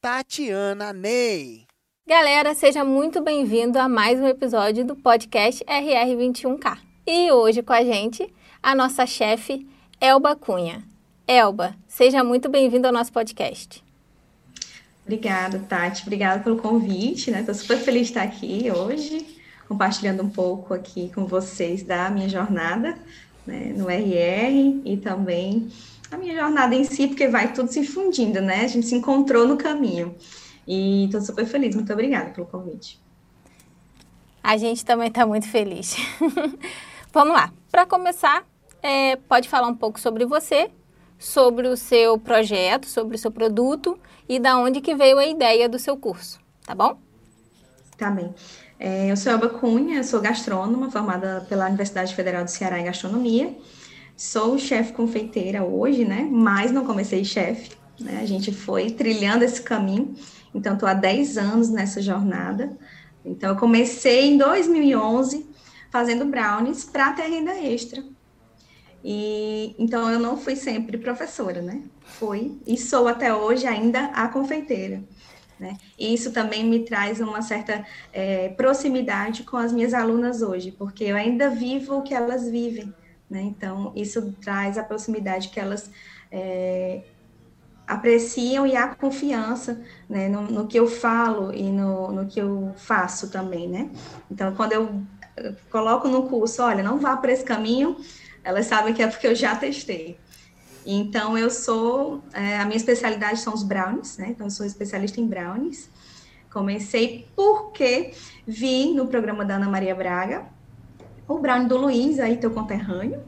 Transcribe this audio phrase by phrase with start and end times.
[0.00, 1.66] Tatiana Ney.
[2.06, 6.78] Galera, seja muito bem-vindo a mais um episódio do podcast RR21K.
[7.04, 8.32] E hoje com a gente,
[8.62, 9.66] a nossa chefe,
[10.00, 10.84] Elba Cunha.
[11.26, 13.82] Elba, seja muito bem-vindo ao nosso podcast.
[15.04, 16.02] Obrigada, Tati.
[16.02, 17.40] Obrigada pelo convite, né?
[17.40, 19.26] Estou super feliz de estar aqui hoje,
[19.66, 22.96] compartilhando um pouco aqui com vocês da minha jornada
[23.44, 25.68] né, no RR e também
[26.10, 28.64] a minha jornada em si, porque vai tudo se fundindo, né?
[28.64, 30.14] A gente se encontrou no caminho.
[30.66, 31.74] E estou super feliz.
[31.74, 33.00] Muito obrigada pelo convite.
[34.42, 35.96] A gente também está muito feliz.
[37.12, 37.52] Vamos lá.
[37.70, 38.46] Para começar,
[38.82, 40.70] é, pode falar um pouco sobre você,
[41.18, 45.68] sobre o seu projeto, sobre o seu produto e da onde que veio a ideia
[45.68, 46.98] do seu curso, tá bom?
[47.96, 48.34] Tá bem.
[48.78, 53.56] É, eu sou Elba Cunha, sou gastrônoma, formada pela Universidade Federal do Ceará em Gastronomia.
[54.18, 56.28] Sou chefe confeiteira hoje, né?
[56.28, 58.18] Mas não comecei chefe, né?
[58.20, 60.12] A gente foi trilhando esse caminho.
[60.52, 62.76] Então, estou há 10 anos nessa jornada.
[63.24, 65.48] Então, eu comecei em 2011
[65.88, 68.02] fazendo brownies para ter renda extra.
[69.04, 71.84] E então eu não fui sempre professora, né?
[72.04, 75.00] Fui e sou até hoje ainda a confeiteira.
[75.60, 75.76] Né?
[75.96, 81.04] E isso também me traz uma certa é, proximidade com as minhas alunas hoje, porque
[81.04, 82.92] eu ainda vivo o que elas vivem.
[83.30, 83.42] Né?
[83.42, 85.90] Então, isso traz a proximidade que elas
[86.32, 87.02] é,
[87.86, 92.74] apreciam e a confiança né, no, no, que eu falo e no, no, que eu
[92.76, 93.90] faço também, né?
[94.30, 95.02] Então, quando eu
[95.70, 97.96] coloco no curso, olha, não vá por esse caminho,
[98.42, 100.18] elas sabem que é porque eu já testei.
[100.84, 104.28] Então, eu sou, é, a minha especialidade são os brownies, né?
[104.30, 105.90] Então, eu sou especialista em brownies.
[106.50, 108.12] Comecei porque
[108.46, 110.46] vi no programa da Ana Maria Braga,
[111.28, 113.20] o Brownie do Luiz, aí teu conterrâneo,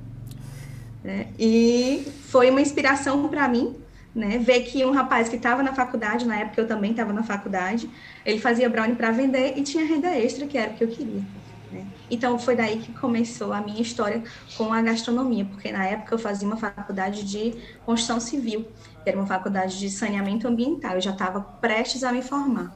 [1.05, 1.29] né?
[1.39, 3.77] e foi uma inspiração para mim,
[4.15, 4.39] né?
[4.39, 7.89] Ver que um rapaz que estava na faculdade, na época eu também estava na faculdade,
[8.25, 11.23] ele fazia brownie para vender e tinha renda extra, que era o que eu queria.
[11.71, 11.87] Né?
[12.11, 14.25] Então foi daí que começou a minha história
[14.57, 17.55] com a gastronomia, porque na época eu fazia uma faculdade de
[17.87, 18.67] construção civil,
[19.05, 22.75] que era uma faculdade de saneamento ambiental, eu já estava prestes a me formar,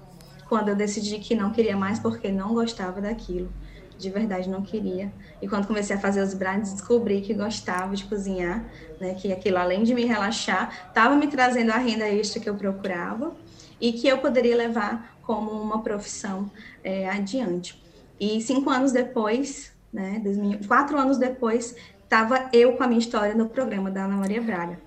[0.48, 3.50] quando eu decidi que não queria mais porque não gostava daquilo
[3.99, 5.12] de verdade não queria.
[5.41, 8.65] E quando comecei a fazer os brownies, descobri que gostava de cozinhar,
[9.00, 9.15] né?
[9.15, 13.34] Que aquilo, além de me relaxar, estava me trazendo a renda extra que eu procurava
[13.81, 16.50] e que eu poderia levar como uma profissão
[16.82, 17.82] é, adiante.
[18.21, 20.22] E cinco anos depois, né?
[20.66, 24.78] quatro anos depois, estava eu com a minha história no programa da Ana Maria Braga.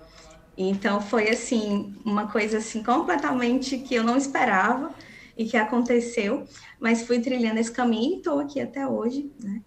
[0.56, 4.90] Então foi assim uma coisa assim completamente que eu não esperava
[5.38, 6.44] e que aconteceu,
[6.80, 9.62] mas fui trilhando esse caminho e estou aqui até hoje, né?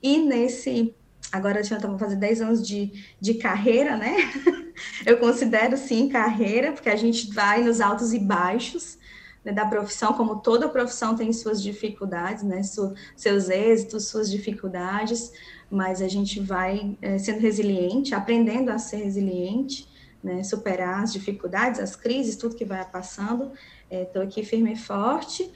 [0.00, 0.94] E nesse,
[1.32, 4.14] agora já estamos fazendo 10 anos de, de carreira, né?
[5.04, 8.98] Eu considero sim carreira, porque a gente vai nos altos e baixos
[9.44, 12.62] né, da profissão, como toda profissão tem suas dificuldades, né?
[12.62, 15.32] Su, seus êxitos, suas dificuldades,
[15.68, 19.88] mas a gente vai é, sendo resiliente, aprendendo a ser resiliente,
[20.26, 20.42] né?
[20.42, 23.52] Superar as dificuldades, as crises, tudo que vai passando
[23.88, 25.48] Estou é, aqui firme e forte,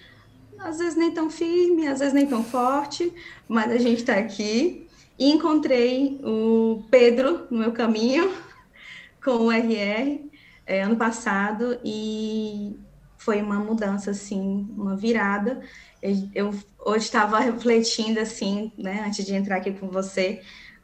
[0.58, 3.12] às vezes nem tão firme, às vezes nem tão forte,
[3.48, 4.86] mas a gente está aqui.
[5.18, 8.32] E encontrei o Pedro no meu caminho
[9.22, 10.30] com o RR
[10.64, 12.78] é, ano passado e
[13.18, 15.60] foi uma mudança, assim, uma virada.
[16.00, 20.40] Eu, eu hoje estava refletindo, assim, né, antes de entrar aqui com você,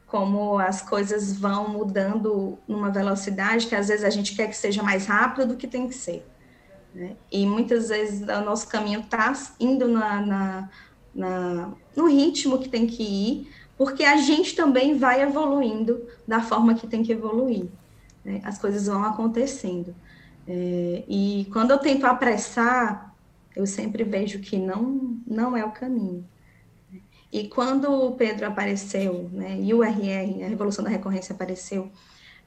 [0.07, 4.81] como as coisas vão mudando numa velocidade que às vezes a gente quer que seja
[4.81, 6.25] mais rápido do que tem que ser.
[6.95, 7.15] Né?
[7.31, 10.69] E muitas vezes o nosso caminho está indo na, na,
[11.13, 16.73] na, no ritmo que tem que ir, porque a gente também vai evoluindo da forma
[16.73, 17.65] que tem que evoluir.
[18.23, 18.41] Né?
[18.45, 19.93] As coisas vão acontecendo.
[20.47, 23.13] É, e quando eu tento apressar,
[23.53, 26.25] eu sempre vejo que não, não é o caminho.
[27.31, 31.91] E quando o Pedro apareceu, né, e o RR, a Revolução da Recorrência apareceu,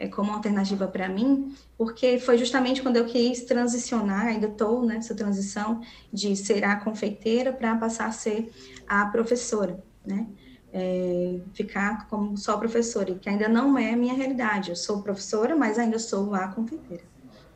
[0.01, 5.15] é, como alternativa para mim, porque foi justamente quando eu quis transicionar, ainda estou nessa
[5.15, 8.51] transição de ser a confeiteira para passar a ser
[8.89, 10.27] a professora, né?
[10.73, 14.71] É, ficar como só professora, que ainda não é a minha realidade.
[14.71, 17.05] Eu sou professora, mas ainda sou a confeiteira,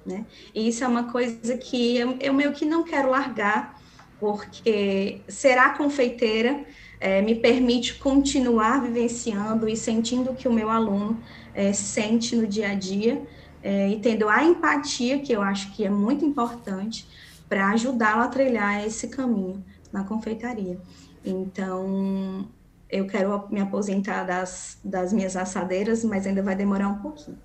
[0.05, 0.27] né?
[0.55, 3.81] E isso é uma coisa que eu, eu meio que não quero largar,
[4.21, 6.67] porque ser a confeiteira
[7.05, 11.21] é, me permite continuar vivenciando e sentindo o que o meu aluno
[11.55, 13.21] é, sente no dia a dia
[13.63, 17.07] é, e tendo a empatia, que eu acho que é muito importante,
[17.47, 19.63] para ajudá-lo a trilhar esse caminho
[19.93, 20.81] na confeitaria.
[21.23, 22.49] Então,
[22.89, 27.39] eu quero me aposentar das, das minhas assadeiras, mas ainda vai demorar um pouquinho,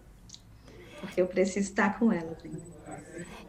[1.02, 2.38] porque eu preciso estar com elas.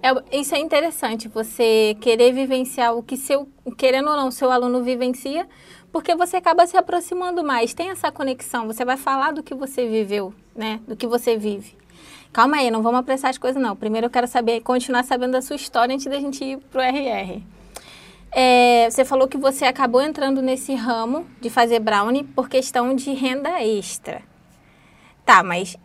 [0.03, 3.47] É, isso é interessante, você querer vivenciar o que seu,
[3.77, 5.47] querendo ou não, seu aluno vivencia,
[5.93, 9.87] porque você acaba se aproximando mais, tem essa conexão, você vai falar do que você
[9.89, 10.81] viveu, né?
[10.87, 11.77] Do que você vive.
[12.33, 13.75] Calma aí, não vamos apressar as coisas não.
[13.75, 17.43] Primeiro eu quero saber, continuar sabendo da sua história antes da gente ir pro RR.
[18.33, 23.13] É, você falou que você acabou entrando nesse ramo de fazer brownie por questão de
[23.13, 24.23] renda extra.
[25.25, 25.77] Tá, mas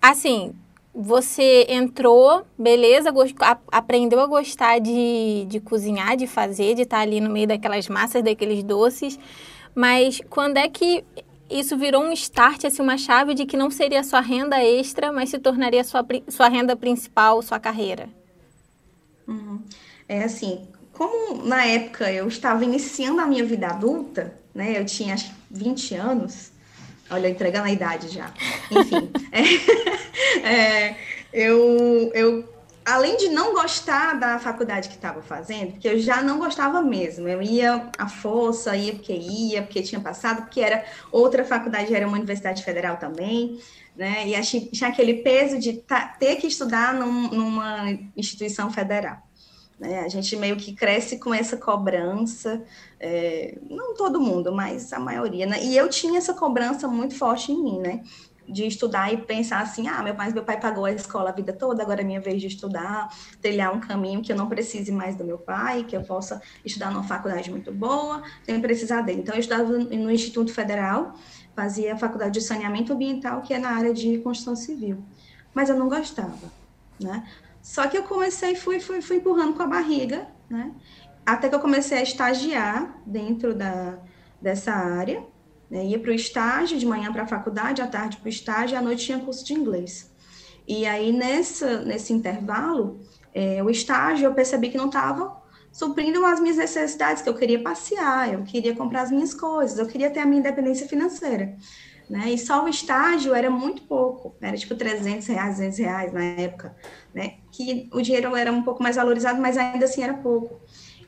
[0.00, 0.54] assim,
[0.94, 3.10] você entrou, beleza,
[3.70, 8.22] aprendeu a gostar de, de cozinhar, de fazer, de estar ali no meio daquelas massas,
[8.24, 9.18] daqueles doces,
[9.74, 11.04] mas quando é que
[11.48, 15.30] isso virou um start, assim, uma chave de que não seria sua renda extra, mas
[15.30, 18.08] se tornaria sua, sua renda principal, sua carreira?
[19.26, 19.60] Uhum.
[20.08, 25.14] É assim, como na época eu estava iniciando a minha vida adulta, né, eu tinha
[25.14, 26.49] acho 20 anos,
[27.10, 28.32] olha, entregando a idade já,
[28.70, 30.96] enfim, é, é,
[31.32, 36.38] eu, eu além de não gostar da faculdade que estava fazendo, porque eu já não
[36.38, 41.44] gostava mesmo, eu ia à força, ia porque ia, porque tinha passado, porque era outra
[41.44, 43.60] faculdade, era uma universidade federal também,
[43.96, 44.26] né?
[44.26, 45.84] E achei, tinha aquele peso de
[46.18, 49.18] ter que estudar num, numa instituição federal.
[49.80, 50.00] Né?
[50.00, 52.62] A gente meio que cresce com essa cobrança,
[53.00, 55.64] é, não todo mundo, mas a maioria, né?
[55.64, 58.02] E eu tinha essa cobrança muito forte em mim, né?
[58.46, 61.52] de estudar e pensar assim, ah, meu pai, meu pai pagou a escola a vida
[61.52, 63.08] toda, agora é minha vez de estudar,
[63.40, 66.90] trilhar um caminho que eu não precise mais do meu pai, que eu possa estudar
[66.90, 69.20] numa faculdade muito boa, sem precisar dele.
[69.20, 71.14] Então, eu estudava no Instituto Federal,
[71.54, 74.98] fazia a faculdade de saneamento ambiental, que é na área de construção civil,
[75.54, 76.52] mas eu não gostava,
[77.00, 77.24] né?
[77.62, 80.72] Só que eu comecei, fui, fui, fui empurrando com a barriga, né?
[81.24, 83.98] Até que eu comecei a estagiar dentro da,
[84.40, 85.22] dessa área,
[85.70, 85.84] né?
[85.84, 88.82] Ia para o estágio, de manhã para a faculdade, à tarde para o estágio, à
[88.82, 90.10] noite tinha curso de inglês.
[90.66, 93.00] E aí, nessa, nesse intervalo,
[93.34, 95.40] é, o estágio, eu percebi que não estava
[95.72, 99.86] suprindo as minhas necessidades, que eu queria passear, eu queria comprar as minhas coisas, eu
[99.86, 101.56] queria ter a minha independência financeira.
[102.10, 102.32] Né?
[102.32, 106.76] E só o estágio era muito pouco, era tipo 300 reais, 200 reais na época,
[107.14, 107.34] né?
[107.52, 110.60] Que o dinheiro era um pouco mais valorizado, mas ainda assim era pouco.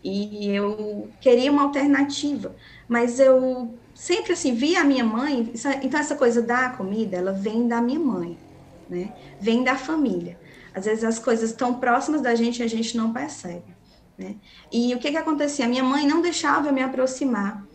[0.04, 2.54] E eu queria uma alternativa,
[2.88, 5.52] mas eu sempre assim, via a minha mãe,
[5.82, 8.40] então essa coisa da comida, ela vem da minha mãe,
[8.88, 9.12] né?
[9.40, 10.38] Vem da família.
[10.72, 13.76] Às vezes as coisas estão próximas da gente a gente não percebe,
[14.16, 14.36] né?
[14.72, 15.66] E o que que acontecia?
[15.66, 17.66] Minha mãe não deixava eu me aproximar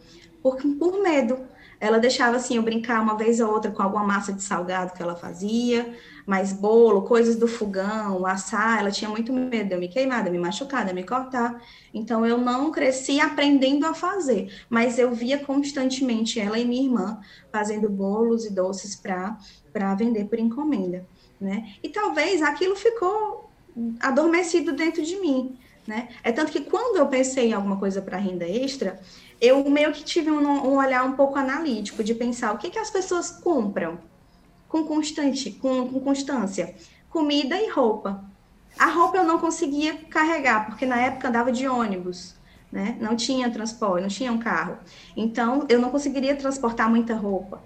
[0.42, 1.46] por, por medo.
[1.80, 5.02] Ela deixava assim eu brincar uma vez ou outra com alguma massa de salgado que
[5.02, 5.96] ela fazia,
[6.26, 10.30] mas bolo, coisas do fogão, assar, ela tinha muito medo de eu me queimar, de
[10.30, 11.56] eu me machucar, de eu me cortar.
[11.94, 17.20] Então eu não cresci aprendendo a fazer, mas eu via constantemente ela e minha irmã
[17.52, 19.38] fazendo bolos e doces para
[19.72, 21.08] para vender por encomenda,
[21.40, 21.64] né?
[21.84, 23.54] E talvez aquilo ficou
[24.02, 25.56] adormecido dentro de mim,
[25.88, 26.10] né?
[26.24, 29.00] É tanto que quando eu pensei em alguma coisa para renda extra,
[29.40, 32.80] eu meio que tive um, um, olhar um pouco analítico de pensar o que, que
[32.80, 34.00] as pessoas compram,
[34.68, 36.76] com constante, com, com constância,
[37.10, 38.24] comida e roupa.
[38.78, 42.36] A roupa eu não conseguia carregar, porque na época andava de ônibus,
[42.72, 42.98] né?
[43.00, 44.78] Não tinha transporte, não tinha um carro.
[45.16, 47.62] Então, eu não conseguiria transportar muita roupa,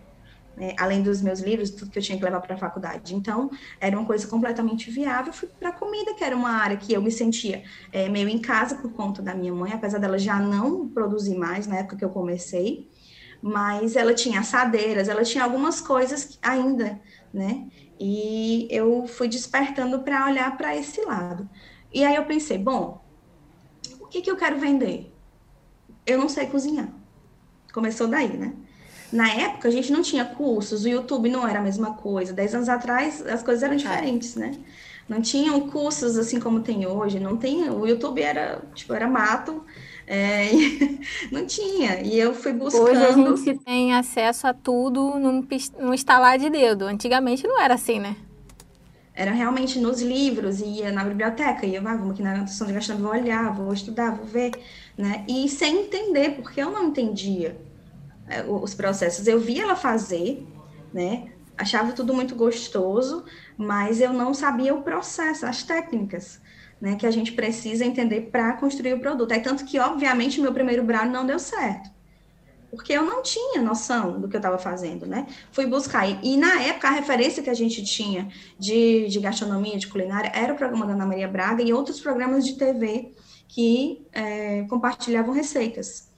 [0.61, 0.75] né?
[0.77, 3.15] além dos meus livros, tudo que eu tinha que levar para a faculdade.
[3.15, 3.49] Então,
[3.79, 5.33] era uma coisa completamente viável.
[5.33, 8.75] Fui para comida, que era uma área que eu me sentia é, meio em casa
[8.75, 12.09] por conta da minha mãe, apesar dela já não produzir mais na época que eu
[12.09, 12.91] comecei
[13.43, 17.01] mas ela tinha assadeiras, ela tinha algumas coisas ainda,
[17.33, 17.67] né?
[17.99, 21.49] E eu fui despertando para olhar para esse lado.
[21.91, 23.03] E aí eu pensei, bom,
[23.99, 25.11] o que, que eu quero vender?
[26.05, 26.93] Eu não sei cozinhar.
[27.73, 28.53] Começou daí, né?
[29.11, 32.33] Na época, a gente não tinha cursos, o YouTube não era a mesma coisa.
[32.33, 34.57] Dez anos atrás, as coisas eram diferentes, né?
[35.09, 37.19] Não tinham cursos assim como tem hoje.
[37.19, 39.65] Não tem, o YouTube era, tipo, era mato
[40.07, 40.49] é,
[41.31, 42.01] não tinha.
[42.01, 42.83] E eu fui buscando.
[42.83, 45.47] Hoje a gente tem acesso a tudo num,
[45.79, 46.85] num estalar de dedo.
[46.85, 48.17] Antigamente não era assim, né?
[49.13, 53.03] Era realmente nos livros, ia na biblioteca, ia, ah, vamos aqui na anotação de gastando,
[53.03, 54.51] vou olhar, vou estudar, vou ver,
[54.97, 55.25] né?
[55.27, 57.70] E sem entender, porque eu não entendia é,
[58.47, 59.27] os processos.
[59.27, 60.45] Eu via ela fazer,
[60.93, 61.31] né?
[61.57, 63.23] Achava tudo muito gostoso,
[63.57, 66.39] mas eu não sabia o processo, as técnicas
[66.81, 69.31] né, que a gente precisa entender para construir o produto.
[69.31, 71.91] É tanto que, obviamente, meu primeiro brownie não deu certo.
[72.71, 75.27] Porque eu não tinha noção do que eu estava fazendo, né?
[75.51, 76.09] Fui buscar.
[76.09, 80.31] E, e, na época, a referência que a gente tinha de, de gastronomia, de culinária,
[80.33, 83.11] era o programa da Ana Maria Braga e outros programas de TV
[83.47, 86.09] que é, compartilhavam receitas.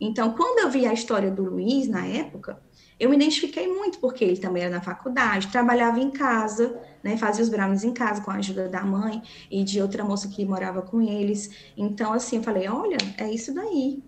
[0.00, 2.60] Então, quando eu vi a história do Luiz, na época,
[2.98, 7.42] eu me identifiquei muito, porque ele também era na faculdade, trabalhava em casa, né, fazia
[7.42, 10.82] os brownies em casa com a ajuda da mãe e de outra moça que morava
[10.82, 11.72] com eles.
[11.76, 14.02] Então, assim, eu falei, olha, é isso daí.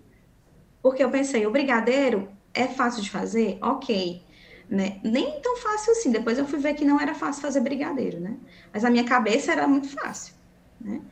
[0.82, 3.58] Porque eu pensei, o brigadeiro é fácil de fazer?
[3.62, 4.22] Ok.
[4.68, 5.00] Né?
[5.02, 6.10] Nem tão fácil assim.
[6.10, 8.38] Depois eu fui ver que não era fácil fazer brigadeiro, né?
[8.72, 10.34] Mas a minha cabeça era muito fácil,
[10.80, 11.02] né?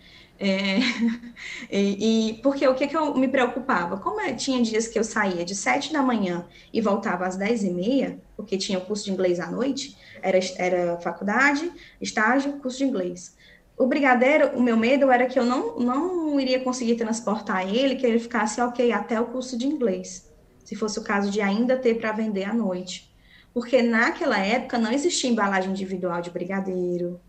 [0.41, 0.79] É,
[1.71, 3.99] e, e, porque o que, que eu me preocupava?
[3.99, 7.65] Como eu, tinha dias que eu saía de sete da manhã e voltava às dez
[7.65, 12.79] e meia, porque tinha o curso de inglês à noite, era, era faculdade, estágio, curso
[12.79, 13.37] de inglês.
[13.77, 18.07] O brigadeiro, o meu medo era que eu não, não iria conseguir transportar ele, que
[18.07, 20.29] ele ficasse ok até o curso de inglês,
[20.65, 23.13] se fosse o caso de ainda ter para vender à noite.
[23.53, 27.21] Porque naquela época não existia embalagem individual de brigadeiro,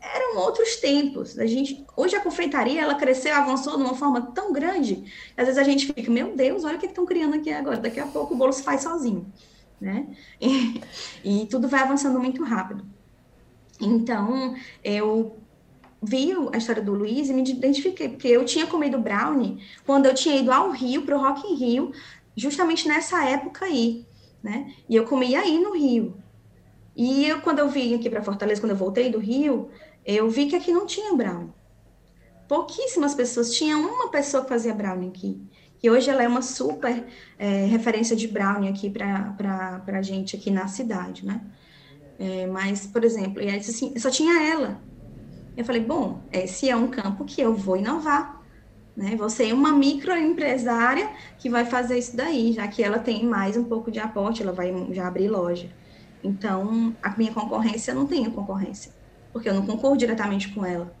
[0.00, 1.38] eram outros tempos.
[1.38, 5.04] A gente, hoje a confeitaria ela cresceu, avançou de uma forma tão grande,
[5.36, 7.76] às vezes a gente fica, meu Deus, olha o que estão criando aqui agora.
[7.76, 9.30] Daqui a pouco o bolo se faz sozinho,
[9.80, 10.06] né?
[11.22, 12.84] E, e tudo vai avançando muito rápido.
[13.80, 15.36] Então, eu
[16.02, 20.14] vi a história do Luiz e me identifiquei, porque eu tinha comido brownie quando eu
[20.14, 21.92] tinha ido ao Rio, para o Rock in Rio,
[22.34, 24.06] justamente nessa época aí,
[24.42, 24.72] né?
[24.88, 26.16] E eu comia aí no Rio.
[26.96, 29.70] E eu, quando eu vim aqui para Fortaleza, quando eu voltei do Rio,
[30.04, 31.52] eu vi que aqui não tinha brownie.
[32.48, 35.40] Pouquíssimas pessoas, tinha uma pessoa que fazia brownie aqui.
[35.82, 37.06] E hoje ela é uma super
[37.38, 41.40] é, referência de brownie aqui para a gente aqui na cidade, né?
[42.18, 44.80] É, mas, por exemplo, e disse assim, só tinha ela.
[45.56, 48.42] Eu falei, bom, esse é um campo que eu vou inovar.
[48.94, 49.16] Né?
[49.16, 53.64] Você é uma microempresária que vai fazer isso daí, já que ela tem mais um
[53.64, 55.70] pouco de aporte, ela vai já abrir loja.
[56.22, 58.99] Então, a minha concorrência não tem concorrência
[59.32, 60.94] porque eu não concordo diretamente com ela,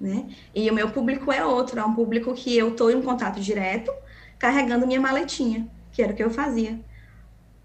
[0.00, 0.28] né?
[0.54, 3.92] E o meu público é outro, é um público que eu estou em contato direto,
[4.38, 6.80] carregando minha maletinha, que era o que eu fazia.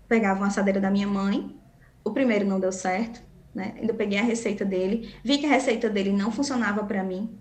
[0.07, 1.55] Pegava uma assadeira da minha mãe,
[2.03, 3.21] o primeiro não deu certo,
[3.53, 3.75] né?
[3.79, 7.37] Ainda peguei a receita dele, vi que a receita dele não funcionava para mim,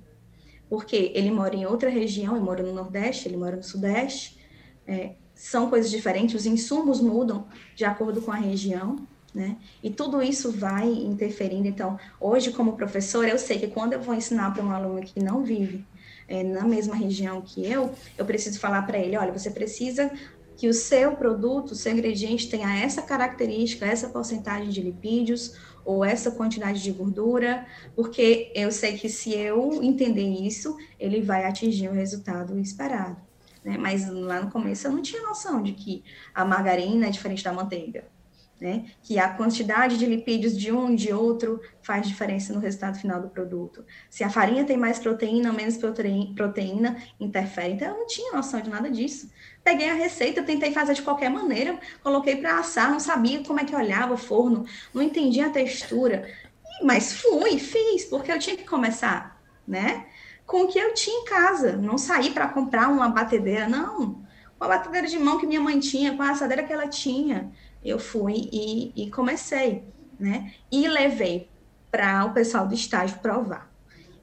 [0.69, 4.38] porque ele mora em outra região, eu moro no Nordeste, ele mora no Sudeste,
[4.87, 8.97] é, são coisas diferentes, os insumos mudam de acordo com a região,
[9.35, 9.57] né?
[9.83, 11.67] E tudo isso vai interferindo.
[11.67, 15.23] Então, hoje, como professora, eu sei que quando eu vou ensinar para um aluno que
[15.23, 15.85] não vive
[16.29, 20.11] é, na mesma região que eu, eu preciso falar para ele: olha, você precisa
[20.57, 26.05] que o seu produto, o seu ingrediente tenha essa característica, essa porcentagem de lipídios ou
[26.05, 31.89] essa quantidade de gordura, porque eu sei que se eu entender isso, ele vai atingir
[31.89, 33.17] o resultado esperado.
[33.65, 33.77] Né?
[33.77, 37.53] Mas lá no começo eu não tinha noção de que a margarina é diferente da
[37.53, 38.12] manteiga
[38.62, 38.85] né?
[39.02, 43.28] Que a quantidade de lipídios de um de outro faz diferença no resultado final do
[43.28, 43.85] produto.
[44.09, 47.73] Se a farinha tem mais proteína ou menos proteína, interfere.
[47.73, 49.28] Então, eu não tinha noção de nada disso.
[49.64, 53.64] Peguei a receita, tentei fazer de qualquer maneira, coloquei para assar, não sabia como é
[53.64, 54.64] que olhava o forno,
[54.95, 56.25] não entendia a textura.
[56.85, 60.07] Mas fui, fiz, porque eu tinha que começar, né?
[60.47, 61.76] Com o que eu tinha em casa.
[61.76, 64.23] Não saí para comprar uma batedeira, não.
[64.57, 67.50] Com a batedeira de mão que minha mãe tinha, com a assadeira que ela tinha
[67.85, 69.85] eu fui e, e comecei,
[70.19, 70.53] né?
[70.71, 71.49] E levei
[71.91, 73.71] para o pessoal do estágio provar.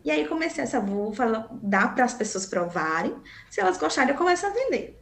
[0.03, 3.15] E aí comecei essa, vou falar, dar para as pessoas provarem,
[3.49, 4.99] se elas gostarem, eu começo a vender.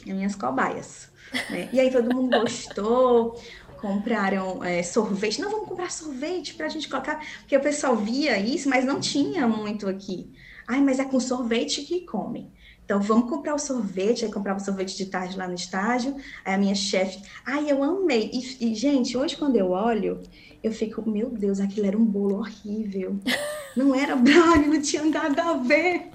[0.00, 1.10] As minhas cobaias.
[1.48, 1.68] Né?
[1.72, 3.40] E aí todo mundo gostou,
[3.80, 5.40] compraram é, sorvete.
[5.40, 9.00] Não, vamos comprar sorvete para a gente colocar, porque o pessoal via isso, mas não
[9.00, 10.32] tinha muito aqui.
[10.68, 12.52] Ai, mas é com sorvete que comem.
[12.90, 14.24] Então, vamos comprar o sorvete.
[14.24, 16.16] Aí comprava o sorvete de tarde lá no estágio.
[16.44, 18.32] Aí a minha chefe, ai, eu amei.
[18.32, 20.20] E, e, gente, hoje quando eu olho,
[20.60, 23.16] eu fico, meu Deus, aquilo era um bolo horrível.
[23.76, 26.08] Não era brownie, não tinha nada a ver.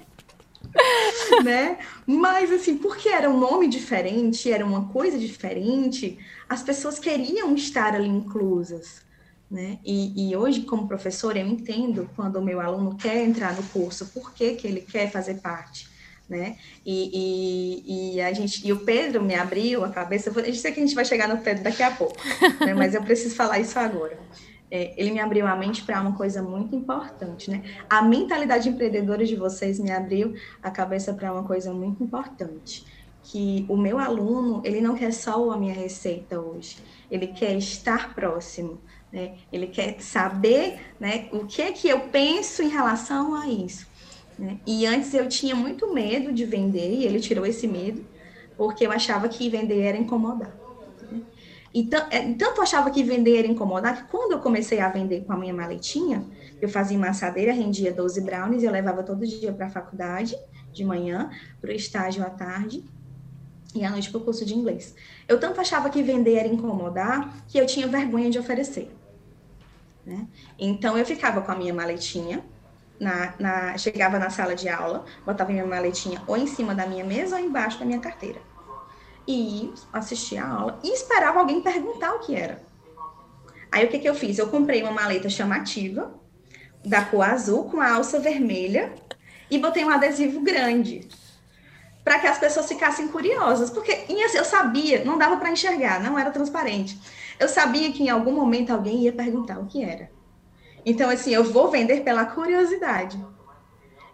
[1.42, 1.78] né?
[2.06, 7.94] Mas assim, porque era um nome diferente, era uma coisa diferente, as pessoas queriam estar
[7.94, 9.00] ali inclusas.
[9.50, 9.78] Né?
[9.82, 14.04] E, e, hoje, como professora, eu entendo quando o meu aluno quer entrar no curso,
[14.08, 15.95] por que, que ele quer fazer parte
[16.28, 16.56] né?
[16.84, 17.10] E,
[17.84, 20.30] e, e, a gente, e o Pedro me abriu a cabeça.
[20.30, 22.16] Eu sei que a gente vai chegar no Pedro daqui a pouco,
[22.60, 22.74] né?
[22.74, 24.18] mas eu preciso falar isso agora.
[24.68, 27.62] É, ele me abriu a mente para uma coisa muito importante, né?
[27.88, 32.84] A mentalidade empreendedora de vocês me abriu a cabeça para uma coisa muito importante,
[33.22, 36.78] que o meu aluno ele não quer só a minha receita hoje,
[37.08, 38.80] ele quer estar próximo,
[39.12, 39.36] né?
[39.52, 41.28] Ele quer saber, né?
[41.30, 43.86] O que é que eu penso em relação a isso.
[44.38, 44.58] Né?
[44.66, 48.04] E antes eu tinha muito medo de vender, e ele tirou esse medo,
[48.56, 50.54] porque eu achava que vender era incomodar.
[51.10, 51.22] Né?
[51.74, 55.32] E é, tanto achava que vender era incomodar, que quando eu comecei a vender com
[55.32, 56.24] a minha maletinha,
[56.60, 60.36] eu fazia maçadeira, rendia 12 brownies, eu levava todo dia para a faculdade,
[60.72, 62.84] de manhã, para o estágio à tarde,
[63.74, 64.94] e à noite para o curso de inglês.
[65.28, 68.90] Eu tanto achava que vender era incomodar, que eu tinha vergonha de oferecer.
[70.04, 70.26] Né?
[70.58, 72.44] Então, eu ficava com a minha maletinha,
[73.00, 77.04] na, na, chegava na sala de aula, botava minha maletinha ou em cima da minha
[77.04, 78.40] mesa ou embaixo da minha carteira.
[79.26, 82.62] E assistia a aula e esperava alguém perguntar o que era.
[83.70, 84.38] Aí o que, que eu fiz?
[84.38, 86.14] Eu comprei uma maleta chamativa,
[86.84, 88.94] da cor azul, com a alça vermelha,
[89.50, 91.08] e botei um adesivo grande.
[92.04, 93.70] Para que as pessoas ficassem curiosas.
[93.70, 96.98] Porque eu sabia, não dava para enxergar, não era transparente.
[97.38, 100.08] Eu sabia que em algum momento alguém ia perguntar o que era.
[100.88, 103.18] Então, assim, eu vou vender pela curiosidade.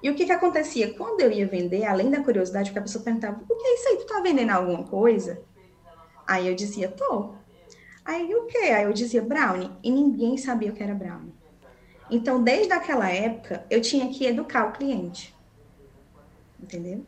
[0.03, 0.95] E o que que acontecia?
[0.95, 3.89] Quando eu ia vender, além da curiosidade, porque a pessoa perguntava, o que é isso
[3.89, 3.97] aí?
[3.99, 5.43] Tu tá vendendo alguma coisa?
[6.27, 7.35] Aí eu dizia, tô.
[8.03, 8.57] Aí o quê?
[8.59, 9.71] Aí eu dizia brownie.
[9.83, 11.35] E ninguém sabia o que era brownie.
[12.11, 15.37] Então, desde aquela época, eu tinha que educar o cliente.
[16.61, 17.05] Entendeu?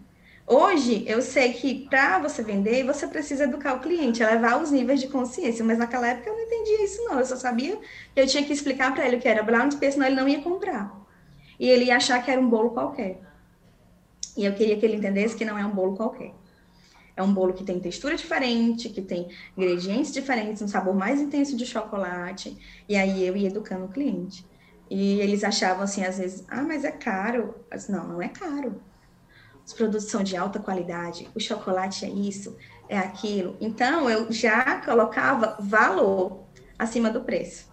[0.46, 5.00] Hoje, eu sei que para você vender, você precisa educar o cliente, elevar os níveis
[5.00, 7.18] de consciência, mas naquela época eu não entendia isso, não.
[7.18, 7.78] Eu só sabia
[8.14, 10.28] que eu tinha que explicar para ele o que era brownie, porque senão ele não
[10.28, 10.94] ia comprar.
[11.58, 13.22] E ele ia achar que era um bolo qualquer.
[14.36, 16.34] E eu queria que ele entendesse que não é um bolo qualquer.
[17.16, 21.56] É um bolo que tem textura diferente, que tem ingredientes diferentes, um sabor mais intenso
[21.56, 22.58] de chocolate.
[22.86, 24.44] E aí eu ia educando o cliente.
[24.90, 27.54] E eles achavam assim, às vezes, ah, mas é caro.
[27.70, 28.82] Mas, não, não é caro
[29.66, 32.56] os produtos são de alta qualidade, o chocolate é isso,
[32.88, 33.56] é aquilo.
[33.60, 36.44] Então, eu já colocava valor
[36.78, 37.72] acima do preço.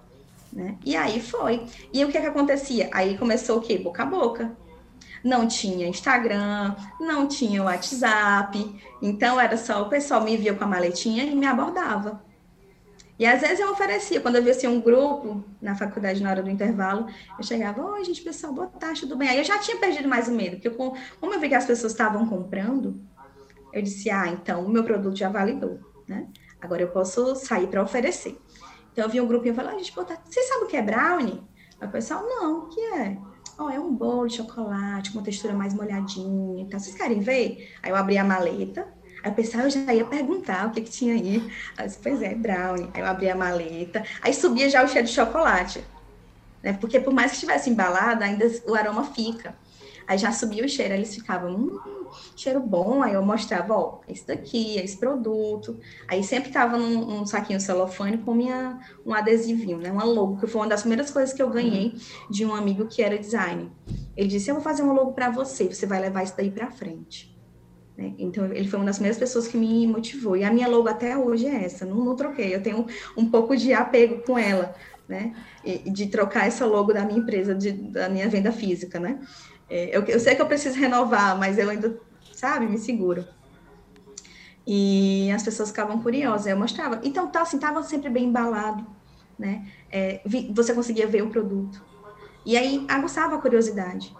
[0.52, 0.78] Né?
[0.86, 1.66] E aí foi.
[1.94, 2.90] E o que, que acontecia?
[2.94, 3.78] Aí começou o quê?
[3.78, 4.56] Boca a boca.
[5.24, 8.82] Não tinha Instagram, não tinha WhatsApp.
[9.02, 12.24] Então, era só o pessoal me via com a maletinha e me abordava.
[13.22, 16.42] E às vezes eu oferecia, quando eu via assim, um grupo na faculdade na hora
[16.42, 17.06] do intervalo,
[17.38, 19.30] eu chegava, oi, gente, pessoal, boa tarde, tudo bem?
[19.30, 21.92] Aí eu já tinha perdido mais o medo, porque como eu vi que as pessoas
[21.92, 23.00] estavam comprando,
[23.72, 26.30] eu disse, ah, então o meu produto já validou, né?
[26.60, 28.42] Agora eu posso sair para oferecer.
[28.92, 30.82] Então eu vi um eu falei, ah, gente, boa tarde, vocês sabem o que é
[30.82, 31.44] brownie?
[31.80, 33.20] Aí o pessoal, não, o que é?
[33.60, 36.64] Oh, é um bolo de chocolate com uma textura mais molhadinha.
[36.64, 37.72] Então, vocês querem ver?
[37.84, 38.92] Aí eu abri a maleta,
[39.24, 41.38] Aí o pessoal já ia perguntar o que, que tinha aí.
[41.78, 42.90] Aí eu disse, pois é, brownie.
[42.94, 44.04] Aí eu abri a maleta.
[44.22, 45.84] Aí subia já o cheiro de chocolate.
[46.64, 46.74] Né?
[46.74, 49.56] Porque por mais que estivesse embalada, ainda o aroma fica.
[50.08, 51.80] Aí já subia o cheiro, aí eles ficavam, hum,
[52.36, 53.02] cheiro bom.
[53.02, 55.80] Aí eu mostrava, ó, esse daqui, esse produto.
[56.08, 59.92] Aí sempre tava num, num, saquinho celofane com minha, um adesivinho, né?
[59.92, 61.96] Uma logo, que foi uma das primeiras coisas que eu ganhei
[62.30, 63.70] de um amigo que era designer.
[64.18, 66.70] Ele disse, eu vou fazer uma logo para você, você vai levar isso daí para
[66.70, 67.31] frente.
[68.02, 68.16] Né?
[68.18, 70.36] Então, ele foi uma das primeiras pessoas que me motivou.
[70.36, 72.54] E a minha logo até hoje é essa, não, não troquei.
[72.54, 74.74] Eu tenho um pouco de apego com ela,
[75.08, 75.36] né?
[75.64, 79.20] E, de trocar essa logo da minha empresa, de, da minha venda física, né?
[79.70, 81.96] É, eu, eu sei que eu preciso renovar, mas eu ainda,
[82.34, 83.24] sabe, me seguro.
[84.66, 87.00] E as pessoas ficavam curiosas, eu mostrava.
[87.04, 88.84] Então, tá, assim, tava sempre bem embalado,
[89.38, 89.68] né?
[89.92, 91.84] É, vi, você conseguia ver o produto.
[92.44, 94.16] E aí, aguçava a curiosidade.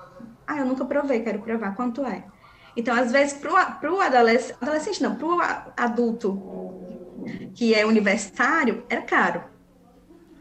[0.46, 1.76] Ah, eu nunca provei, quero provar.
[1.76, 2.26] Quanto é?
[2.76, 5.42] Então, às vezes, para o adolescente, adolescente não, para o
[5.78, 6.48] adulto
[7.54, 9.44] que é universitário, era caro,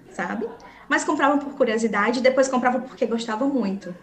[0.08, 0.50] sabe?
[0.88, 3.98] Mas compravam por curiosidade, depois compravam porque gostavam muito.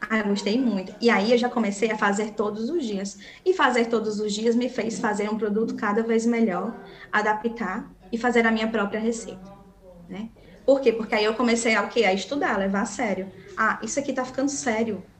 [0.00, 0.96] Ah, eu gostei muito.
[1.00, 3.16] E aí eu já comecei a fazer todos os dias.
[3.44, 6.78] E fazer todos os dias me fez fazer um produto cada vez melhor,
[7.12, 9.50] adaptar e fazer a minha própria receita,
[10.08, 10.32] né?
[10.64, 10.92] Por quê?
[10.92, 12.04] Porque aí eu comecei a, o quê?
[12.04, 13.32] a estudar, levar a sério.
[13.56, 15.10] Ah, isso aqui tá ficando sério.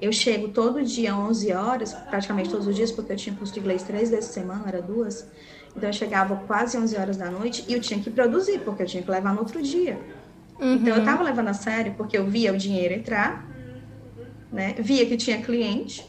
[0.00, 3.60] Eu chego todo dia, 11 horas, praticamente todos os dias, porque eu tinha curso de
[3.60, 5.26] inglês três vezes por semana, era duas.
[5.74, 8.86] Então, eu chegava quase 11 horas da noite e eu tinha que produzir, porque eu
[8.86, 9.98] tinha que levar no outro dia.
[10.60, 10.74] Uhum.
[10.74, 13.46] Então, eu estava levando a sério, porque eu via o dinheiro entrar,
[14.52, 14.74] né?
[14.78, 16.06] Via que tinha cliente,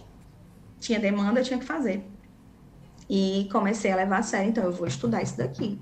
[0.80, 2.04] tinha demanda, eu tinha que fazer.
[3.10, 5.80] E comecei a levar a sério, então, eu vou estudar isso daqui.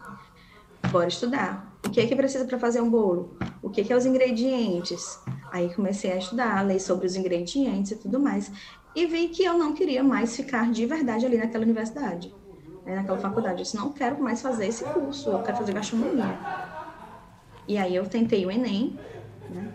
[0.92, 1.76] Bora estudar.
[1.86, 3.38] O que é que precisa para fazer um bolo?
[3.62, 5.20] O que, que é os ingredientes?
[5.56, 8.52] Aí comecei a estudar, ler sobre os ingredientes e tudo mais.
[8.96, 12.36] E vi que eu não queria mais ficar de verdade ali naquela universidade,
[12.86, 13.60] né, naquela faculdade.
[13.62, 16.40] Eu disse, não quero mais fazer esse curso, eu quero fazer gastronomia.
[17.68, 19.08] E aí eu tentei o Enem,
[19.50, 19.72] né?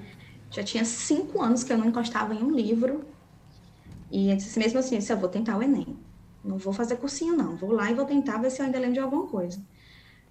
[0.50, 3.16] Já tinha cinco anos que eu não encostava em um livro.
[4.10, 6.06] E eu disse mesmo assim, eu vou tentar o Enem.
[6.42, 7.56] Não vou fazer cursinho, não.
[7.56, 9.64] Vou lá e vou tentar ver se eu ainda lembro de alguma coisa.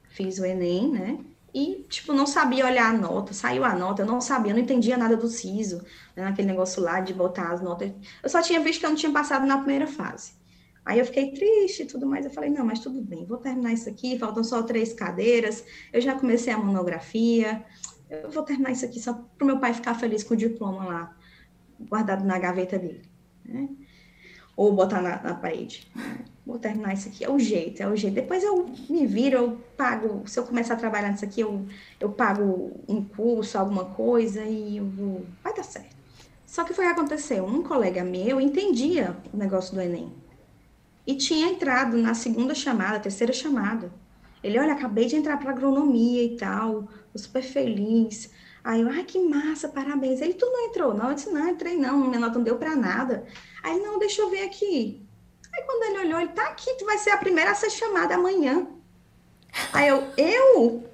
[0.10, 1.26] Fiz o Enem, né?
[1.54, 4.62] E, tipo, não sabia olhar a nota, saiu a nota, eu não sabia, eu não
[4.62, 5.78] entendia nada do SISO,
[6.16, 7.92] né, naquele negócio lá de botar as notas.
[8.22, 10.34] Eu só tinha visto que eu não tinha passado na primeira fase.
[10.86, 12.26] Aí eu fiquei triste e tudo mais.
[12.26, 15.64] Eu falei, não, mas tudo bem, vou terminar isso aqui, faltam só três cadeiras.
[15.94, 17.64] Eu já comecei a monografia.
[18.10, 20.86] Eu vou terminar isso aqui só para o meu pai ficar feliz com o diploma
[20.86, 21.18] lá,
[21.80, 23.04] guardado na gaveta dele.
[23.46, 23.70] Né?
[24.60, 25.90] Ou botar na, na parede.
[26.46, 28.16] Vou terminar isso aqui, é o jeito, é o jeito.
[28.16, 31.66] Depois eu me viro, eu pago, se eu começar a trabalhar nisso aqui, eu,
[31.98, 35.96] eu pago um curso, alguma coisa e eu vou, vai dar certo.
[36.46, 40.12] Só que foi o que aconteceu, um colega meu entendia o negócio do Enem
[41.08, 43.90] e tinha entrado na segunda chamada, terceira chamada.
[44.44, 48.30] Ele, olha, acabei de entrar para agronomia e tal, tô super feliz.
[48.70, 50.22] Aí eu, ai, que massa, parabéns.
[50.22, 50.94] Ele, tu não entrou?
[50.94, 53.26] Não, eu disse, não, entrei não, minha nota não deu para nada.
[53.64, 55.04] Aí, não, deixa eu ver aqui.
[55.52, 58.14] Aí quando ele olhou, ele tá aqui, tu vai ser a primeira a ser chamada
[58.14, 58.68] amanhã.
[59.74, 60.88] Aí eu, eu?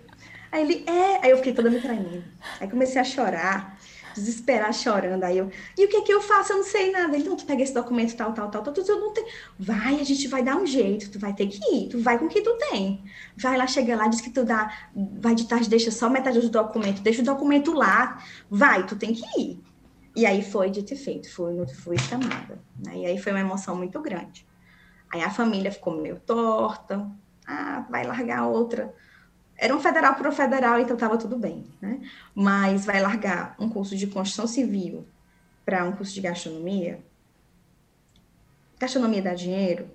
[0.54, 1.26] Aí ele, é.
[1.26, 2.24] Aí eu fiquei toda me tremendo.
[2.62, 3.75] Aí comecei a chorar,
[4.16, 5.24] desesperar, chorando.
[5.24, 6.54] Aí eu, e o que que eu faço?
[6.54, 7.16] Eu não sei nada.
[7.16, 8.74] Ele, não, tu pega esse documento, tal, tal, tal, tal.
[8.74, 9.28] Eu não tenho.
[9.60, 12.26] Vai, a gente vai dar um jeito, tu vai ter que ir, tu vai com
[12.26, 13.04] o que tu tem.
[13.38, 16.50] Vai lá, chega lá, diz que tu dá, vai de tarde, deixa só metade do
[16.50, 19.64] documento, deixa o documento lá, vai, tu tem que ir.
[20.16, 22.60] E aí foi de ter feito, fui, fui chamada.
[22.86, 23.00] Né?
[23.00, 24.48] E aí foi uma emoção muito grande.
[25.12, 27.10] Aí a família ficou meio torta,
[27.46, 28.94] ah, vai largar outra.
[29.58, 32.02] Era um federal para o federal, então estava tudo bem, né?
[32.34, 35.06] Mas vai largar um curso de construção civil
[35.66, 37.00] para um curso de gastronomia?
[38.80, 39.90] Gastronomia dá dinheiro?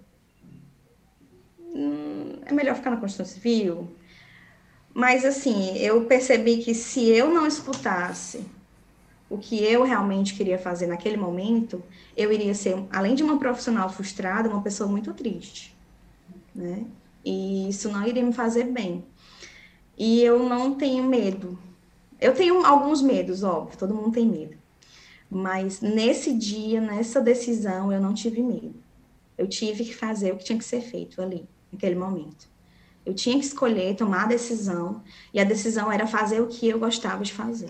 [1.59, 3.97] Hum, é melhor ficar na construção civil?
[4.95, 8.45] Mas, assim, eu percebi que se eu não escutasse
[9.29, 11.83] o que eu realmente queria fazer naquele momento,
[12.17, 15.79] eu iria ser, além de uma profissional frustrada, uma pessoa muito triste,
[16.55, 16.85] né?
[17.25, 19.10] E isso não iria me fazer bem.
[20.01, 21.59] E eu não tenho medo.
[22.19, 24.57] Eu tenho alguns medos, óbvio, todo mundo tem medo.
[25.31, 28.77] Mas nesse dia, nessa decisão, eu não tive medo.
[29.37, 32.49] Eu tive que fazer o que tinha que ser feito ali, naquele momento.
[33.05, 35.03] Eu tinha que escolher, tomar a decisão,
[35.35, 37.69] e a decisão era fazer o que eu gostava de fazer.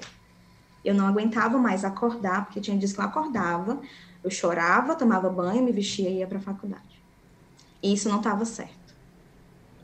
[0.84, 3.80] Eu não aguentava mais acordar, porque tinha dias que eu acordava,
[4.22, 7.02] eu chorava, tomava banho, me vestia e ia para a faculdade.
[7.82, 8.94] E isso não estava certo.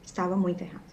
[0.05, 0.86] Estava muito errado.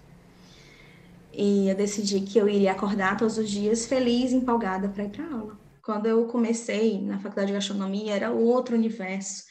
[1.34, 5.26] E eu decidi que eu iria acordar todos os dias feliz, empolgada para ir para
[5.26, 5.58] aula.
[5.84, 9.44] Quando eu comecei na faculdade de gastronomia, era outro universo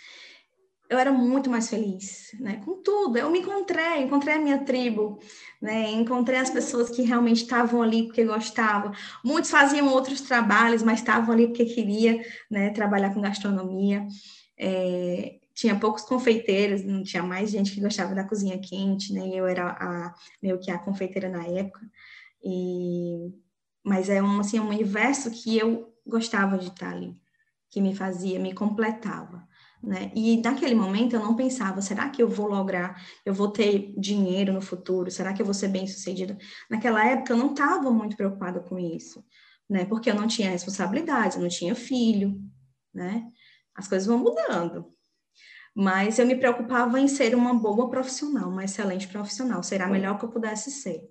[0.93, 2.61] eu era muito mais feliz, né?
[2.65, 5.19] Com tudo, eu me encontrei, encontrei a minha tribo,
[5.61, 5.91] né?
[5.91, 8.93] Encontrei as pessoas que realmente estavam ali porque gostavam.
[9.25, 12.71] Muitos faziam outros trabalhos, mas estavam ali porque queria, né?
[12.71, 14.07] Trabalhar com gastronomia.
[14.59, 19.29] É, tinha poucos confeiteiros, não tinha mais gente que gostava da cozinha quente, né?
[19.29, 21.81] Eu era a, meio que a confeiteira na época.
[22.45, 23.33] E
[23.85, 27.17] mas é um assim um universo que eu gostava de estar ali,
[27.71, 29.47] que me fazia, me completava.
[29.83, 30.13] Né?
[30.15, 34.53] E naquele momento eu não pensava, será que eu vou lograr, eu vou ter dinheiro
[34.53, 35.11] no futuro?
[35.11, 36.39] Será que eu vou ser bem sucedida?
[36.71, 39.25] Naquela época eu não estava muito preocupada com isso,
[39.69, 39.85] né?
[39.85, 42.41] Porque eu não tinha responsabilidades, eu não tinha filho,
[42.95, 43.27] né?
[43.75, 44.92] As coisas vão mudando.
[45.75, 50.19] Mas eu me preocupava em ser uma boa profissional, uma excelente profissional, ser a melhor
[50.19, 51.09] que eu pudesse ser.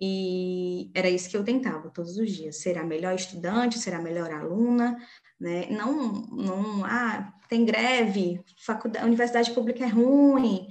[0.00, 4.02] E era isso que eu tentava todos os dias, ser a melhor estudante, ser a
[4.02, 4.98] melhor aluna,
[5.38, 5.66] né?
[5.70, 10.66] Não, não, ah, tem greve, faculdade, universidade pública é ruim,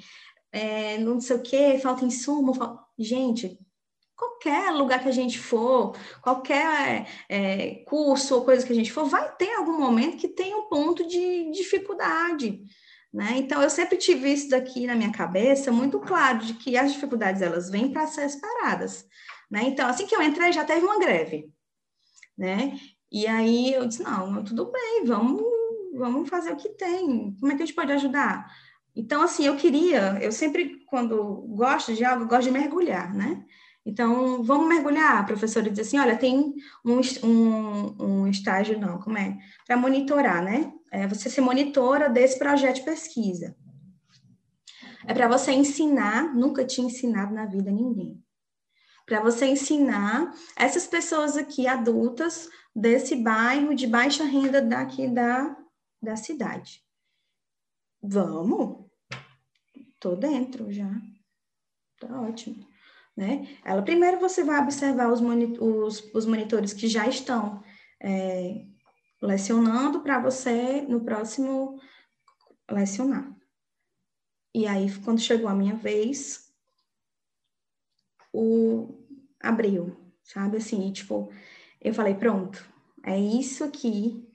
[0.51, 2.53] é, não sei o quê, falta insumo.
[2.53, 2.83] Falta...
[2.99, 3.57] Gente,
[4.21, 9.05] qualquer lugar que a gente for, qualquer é, curso ou coisa que a gente for,
[9.05, 12.61] vai ter algum momento que tem um ponto de dificuldade.
[13.11, 13.33] Né?
[13.37, 17.41] Então, eu sempre tive isso daqui na minha cabeça muito claro, de que as dificuldades
[17.41, 19.07] elas vêm para ser esperadas.
[19.49, 19.63] Né?
[19.63, 21.51] Então, assim que eu entrei, já teve uma greve.
[22.37, 22.77] Né?
[23.11, 25.43] E aí eu disse, não, tudo bem, vamos,
[25.95, 27.35] vamos fazer o que tem.
[27.39, 28.49] Como é que a gente pode ajudar?
[28.95, 31.23] Então, assim, eu queria, eu sempre, quando
[31.55, 33.43] gosto de algo, gosto de mergulhar, né?
[33.85, 35.19] Então, vamos mergulhar.
[35.19, 36.53] A professora diz assim, olha, tem
[36.85, 39.37] um, um, um estágio, não, como é?
[39.65, 40.71] Para monitorar, né?
[40.91, 43.55] É, você se monitora desse projeto de pesquisa.
[45.07, 48.23] É para você ensinar, nunca tinha ensinado na vida ninguém.
[49.05, 55.57] Para você ensinar essas pessoas aqui, adultas, desse bairro de baixa renda daqui da,
[56.01, 56.83] da cidade.
[58.01, 58.85] Vamos?
[59.99, 60.89] Tô dentro já.
[61.99, 62.70] Tá ótimo.
[63.15, 63.57] Né?
[63.63, 65.21] Ela primeiro você vai observar os,
[65.59, 67.61] os, os monitores que já estão
[68.01, 68.65] é,
[69.21, 71.79] lecionando para você no próximo
[72.69, 73.35] lecionar.
[74.53, 76.53] E aí, quando chegou a minha vez,
[78.33, 79.05] o,
[79.39, 80.57] abriu, sabe?
[80.57, 81.31] Assim, tipo,
[81.79, 82.65] eu falei, pronto,
[83.03, 84.27] é isso aqui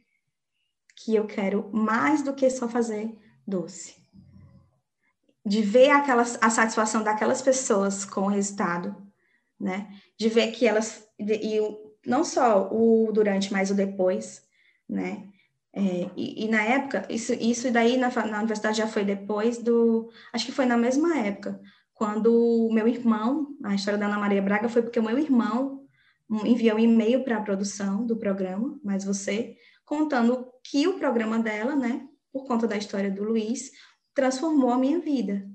[0.97, 4.06] que eu quero mais do que só fazer doce.
[5.47, 8.97] De ver aquelas, a satisfação daquelas pessoas com o resultado,
[9.59, 9.89] né?
[10.19, 11.61] De ver que elas, e
[12.05, 14.43] não só o durante, mas o depois,
[14.89, 15.29] né?
[15.73, 20.11] É, e, e, na época, isso, isso daí na, na universidade já foi depois do.
[20.33, 21.61] Acho que foi na mesma época,
[21.93, 25.87] quando o meu irmão, a história da Ana Maria Braga foi porque o meu irmão
[26.45, 31.77] enviou um e-mail para a produção do programa, mas você, contando que o programa dela,
[31.77, 33.71] né, por conta da história do Luiz,
[34.17, 35.49] transformou a minha vida,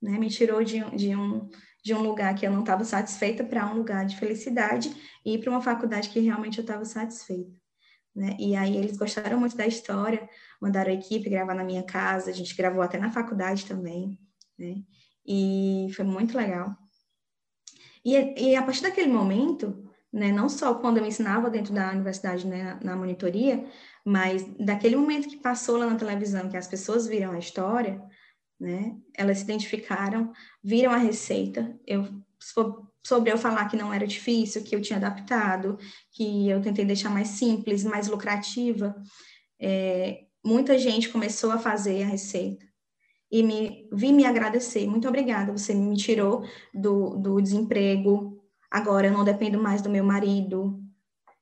[0.00, 1.50] né, me tirou de, de um
[1.82, 5.48] de um lugar que eu não estava satisfeita para um lugar de felicidade e para
[5.48, 7.56] uma faculdade que realmente eu estava satisfeita.
[8.14, 8.36] Né?
[8.38, 10.28] E aí eles gostaram muito da história,
[10.60, 14.18] mandaram a equipe gravar na minha casa, a gente gravou até na faculdade também,
[14.58, 14.82] né?
[15.26, 16.76] E foi muito legal.
[18.04, 22.46] E, e a partir daquele momento, né, não só quando eu ensinava dentro da universidade
[22.46, 23.66] né, na monitoria,
[24.08, 28.02] mas daquele momento que passou lá na televisão, que as pessoas viram a história,
[28.58, 30.32] né, elas se identificaram,
[30.64, 32.08] viram a receita, eu
[33.04, 35.76] sobre eu falar que não era difícil, que eu tinha adaptado,
[36.12, 38.94] que eu tentei deixar mais simples, mais lucrativa,
[39.60, 42.64] é, muita gente começou a fazer a receita
[43.30, 44.86] e me vi me agradecer.
[44.86, 48.42] Muito obrigada, você me tirou do, do desemprego.
[48.70, 50.82] Agora eu não dependo mais do meu marido.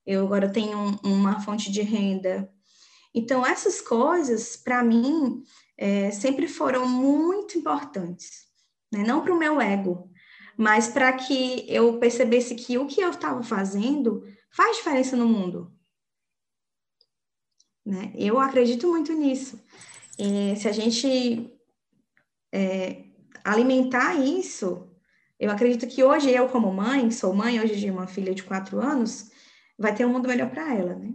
[0.05, 2.50] Eu agora tenho um, uma fonte de renda.
[3.16, 5.42] Então essas coisas, para mim,
[5.79, 8.44] é, sempre foram muito importantes.
[8.92, 9.02] Né?
[9.02, 10.11] Não para o meu ego,
[10.55, 15.72] mas para que eu percebesse que o que eu estava fazendo faz diferença no mundo.
[17.85, 18.12] Né?
[18.14, 19.59] Eu acredito muito nisso.
[20.18, 21.50] E se a gente
[22.52, 23.05] é,
[23.42, 24.90] alimentar isso,
[25.40, 28.79] eu acredito que hoje eu, como mãe, sou mãe hoje de uma filha de quatro
[28.79, 29.31] anos,
[29.79, 31.14] vai ter um mundo melhor para ela, né?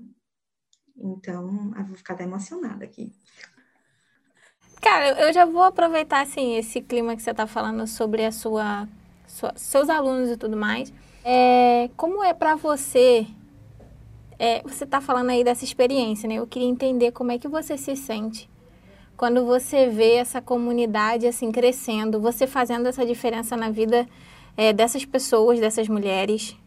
[0.97, 3.11] Então, eu vou ficar até emocionada aqui.
[4.81, 8.87] Cara, eu já vou aproveitar, assim, esse clima que você está falando sobre a sua
[9.31, 10.93] sua, seus alunos e tudo mais.
[11.23, 13.25] É, como é para você?
[14.37, 16.35] É, você está falando aí dessa experiência, né?
[16.35, 18.49] Eu queria entender como é que você se sente
[19.15, 24.07] quando você vê essa comunidade assim crescendo, você fazendo essa diferença na vida
[24.57, 26.57] é, dessas pessoas, dessas mulheres.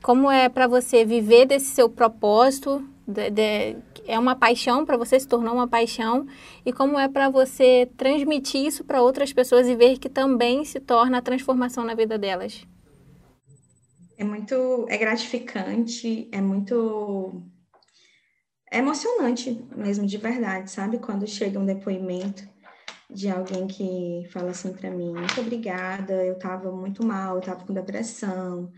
[0.00, 5.18] Como é para você viver desse seu propósito de, de, é uma paixão para você,
[5.18, 6.26] se tornou uma paixão,
[6.64, 10.80] e como é para você transmitir isso para outras pessoas e ver que também se
[10.80, 12.66] torna a transformação na vida delas?
[14.16, 17.42] É muito, é gratificante, é muito
[18.70, 20.98] é emocionante mesmo, de verdade, sabe?
[20.98, 22.48] Quando chega um depoimento
[23.10, 27.64] de alguém que fala assim para mim, muito obrigada, eu estava muito mal, eu estava
[27.64, 28.70] com depressão,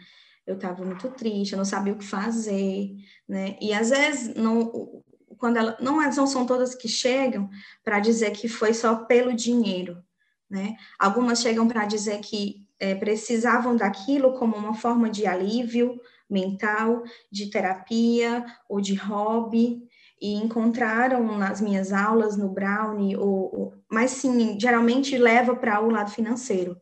[0.47, 2.95] eu estava muito triste, eu não sabia o que fazer,
[3.29, 3.57] né?
[3.61, 5.03] E às vezes não,
[5.39, 7.49] quando ela não, não são todas que chegam
[7.85, 10.03] para dizer que foi só pelo dinheiro,
[10.51, 10.77] né?
[10.99, 17.49] Algumas chegam para dizer que é, precisavam daquilo como uma forma de alívio mental, de
[17.51, 19.83] terapia ou de hobby
[20.21, 25.91] e encontraram nas minhas aulas no Brownie, ou, ou mas sim, geralmente leva para o
[25.91, 26.81] lado financeiro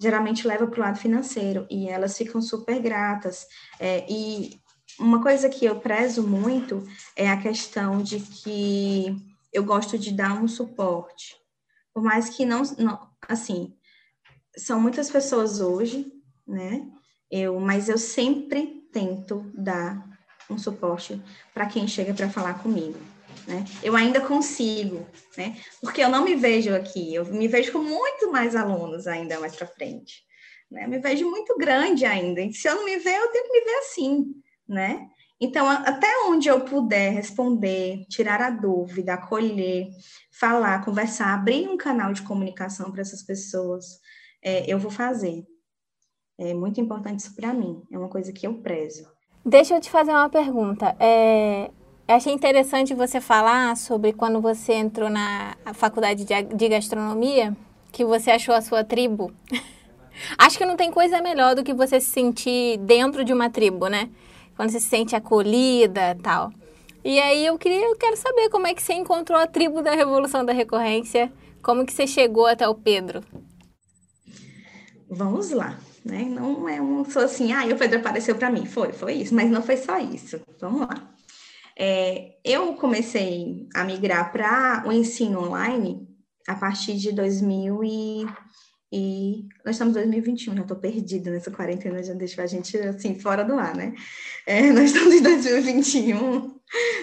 [0.00, 3.46] geralmente leva para o lado financeiro e elas ficam super gratas.
[3.78, 4.58] É, e
[4.98, 6.82] uma coisa que eu prezo muito
[7.14, 9.14] é a questão de que
[9.52, 11.36] eu gosto de dar um suporte.
[11.92, 13.76] Por mais que não, não assim,
[14.56, 16.10] são muitas pessoas hoje,
[16.46, 16.88] né?
[17.30, 20.08] Eu, mas eu sempre tento dar
[20.48, 22.98] um suporte para quem chega para falar comigo
[23.46, 23.64] né?
[23.82, 25.56] Eu ainda consigo, né?
[25.80, 29.56] Porque eu não me vejo aqui, eu me vejo com muito mais alunos ainda mais
[29.56, 30.22] para frente,
[30.70, 30.84] né?
[30.84, 32.40] Eu me vejo muito grande ainda.
[32.40, 34.24] E se eu não me ver, eu tenho que me ver assim,
[34.68, 35.08] né?
[35.40, 39.88] Então, até onde eu puder responder, tirar a dúvida, acolher,
[40.38, 43.86] falar, conversar, abrir um canal de comunicação para essas pessoas,
[44.42, 45.42] é, eu vou fazer.
[46.38, 49.10] É muito importante isso para mim, é uma coisa que eu prezo.
[49.44, 50.94] Deixa eu te fazer uma pergunta.
[51.00, 51.70] É,
[52.10, 57.56] eu achei interessante você falar sobre quando você entrou na faculdade de gastronomia,
[57.92, 59.32] que você achou a sua tribo.
[60.36, 63.86] Acho que não tem coisa melhor do que você se sentir dentro de uma tribo,
[63.86, 64.10] né?
[64.56, 66.50] Quando você se sente acolhida tal.
[67.04, 69.92] E aí eu queria, eu quero saber como é que você encontrou a tribo da
[69.92, 73.22] Revolução da Recorrência, como que você chegou até o Pedro.
[75.08, 76.24] Vamos lá, né?
[76.24, 79.48] Não é um só assim, ah, o Pedro apareceu para mim, foi, foi isso, mas
[79.48, 80.40] não foi só isso.
[80.60, 81.10] Vamos lá.
[81.82, 86.06] É, eu comecei a migrar para o ensino online
[86.46, 88.26] a partir de 2000 e
[88.92, 93.18] e nós estamos em 2021, já estou perdida nessa quarentena, já deixou a gente assim
[93.18, 93.94] fora do ar, né?
[94.44, 96.60] É, nós estamos em 2021,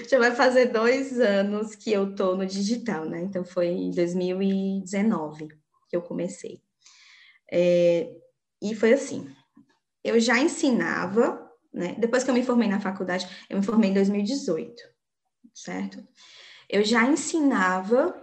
[0.09, 3.21] já vai fazer dois anos que eu estou no digital, né?
[3.21, 5.47] Então foi em 2019
[5.89, 6.61] que eu comecei.
[7.49, 8.11] É,
[8.61, 9.25] e foi assim,
[10.03, 11.46] eu já ensinava,
[11.77, 11.95] né?
[11.97, 14.81] Depois que eu me formei na faculdade, eu me formei em 2018,
[15.53, 16.05] certo?
[16.69, 18.15] Eu já ensinava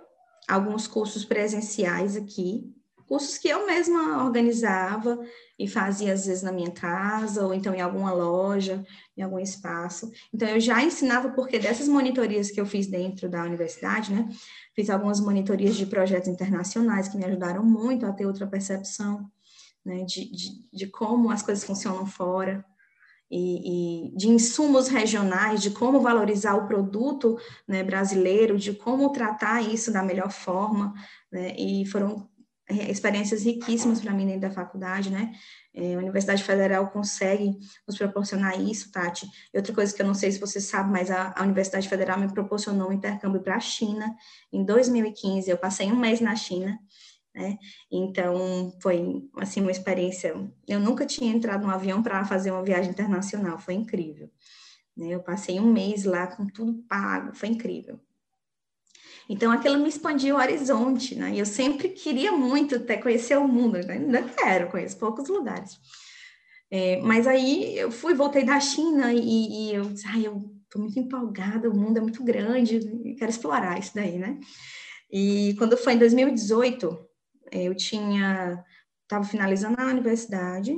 [0.49, 2.75] alguns cursos presenciais aqui
[3.07, 5.19] cursos que eu mesma organizava
[5.59, 8.85] e fazia às vezes na minha casa ou então em alguma loja,
[9.17, 10.11] em algum espaço.
[10.33, 14.29] Então eu já ensinava porque dessas monitorias que eu fiz dentro da universidade, né,
[14.75, 19.31] fiz algumas monitorias de projetos internacionais que me ajudaram muito a ter outra percepção,
[19.85, 22.65] né, de, de, de como as coisas funcionam fora.
[23.37, 29.61] E, e, de insumos regionais, de como valorizar o produto né, brasileiro, de como tratar
[29.61, 30.95] isso da melhor forma,
[31.33, 32.29] né, e foram
[32.69, 35.33] é, experiências riquíssimas para mim dentro da faculdade, né?
[35.75, 39.27] É, a Universidade Federal consegue nos proporcionar isso, Tati.
[39.53, 42.19] E outra coisa que eu não sei se você sabe, mas a, a Universidade Federal
[42.19, 44.15] me proporcionou um intercâmbio para a China
[44.53, 45.51] em 2015.
[45.51, 46.79] Eu passei um mês na China,
[47.35, 47.59] né?
[47.91, 50.35] Então foi assim uma experiência.
[50.69, 53.59] Eu nunca tinha entrado num avião para fazer uma viagem internacional.
[53.59, 54.31] Foi incrível.
[54.97, 55.09] Né?
[55.09, 57.35] Eu passei um mês lá com tudo pago.
[57.35, 57.99] Foi incrível.
[59.29, 61.33] Então, aquilo me expandiu o horizonte, né?
[61.35, 63.95] Eu sempre queria muito até conhecer o mundo, né?
[63.95, 65.79] ainda quero, conheço poucos lugares.
[66.71, 70.79] É, mas aí eu fui, voltei da China e, e eu disse, ai, eu tô
[70.79, 72.81] muito empolgada, o mundo é muito grande,
[73.19, 74.39] quero explorar isso daí, né?
[75.11, 77.04] E quando foi em 2018,
[77.51, 78.65] eu tinha,
[79.03, 80.77] estava finalizando a universidade,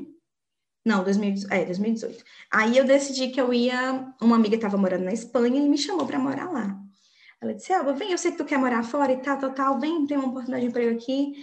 [0.87, 2.25] não, 2018, é, 2018.
[2.53, 6.07] Aí eu decidi que eu ia, uma amiga estava morando na Espanha e me chamou
[6.07, 6.81] para morar lá.
[7.41, 9.81] Ela disse, Elba, vem, eu sei que tu quer morar fora e tal, tal, tal,
[9.81, 11.35] vem, tem uma oportunidade de emprego aqui.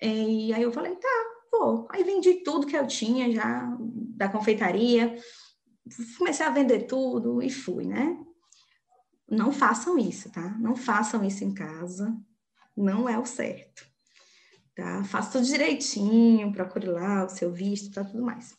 [0.00, 1.88] E aí eu falei, tá, vou.
[1.90, 5.16] Aí vendi tudo que eu tinha já da confeitaria,
[6.18, 8.16] comecei a vender tudo e fui, né?
[9.28, 10.56] Não façam isso, tá?
[10.58, 12.16] Não façam isso em casa,
[12.76, 13.86] não é o certo,
[14.74, 15.04] tá?
[15.04, 18.54] Faça tudo direitinho, procure lá o seu visto, tá tudo mais.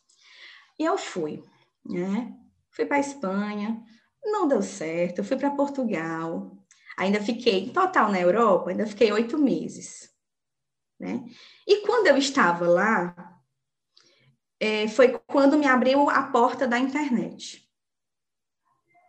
[0.78, 1.42] E eu fui,
[1.84, 2.34] né?
[2.70, 3.82] Fui para Espanha,
[4.24, 6.56] não deu certo, eu fui para Portugal,
[6.96, 10.10] Ainda fiquei, total na Europa, ainda fiquei oito meses.
[10.98, 11.24] Né?
[11.66, 13.38] E quando eu estava lá,
[14.58, 17.70] é, foi quando me abriu a porta da internet.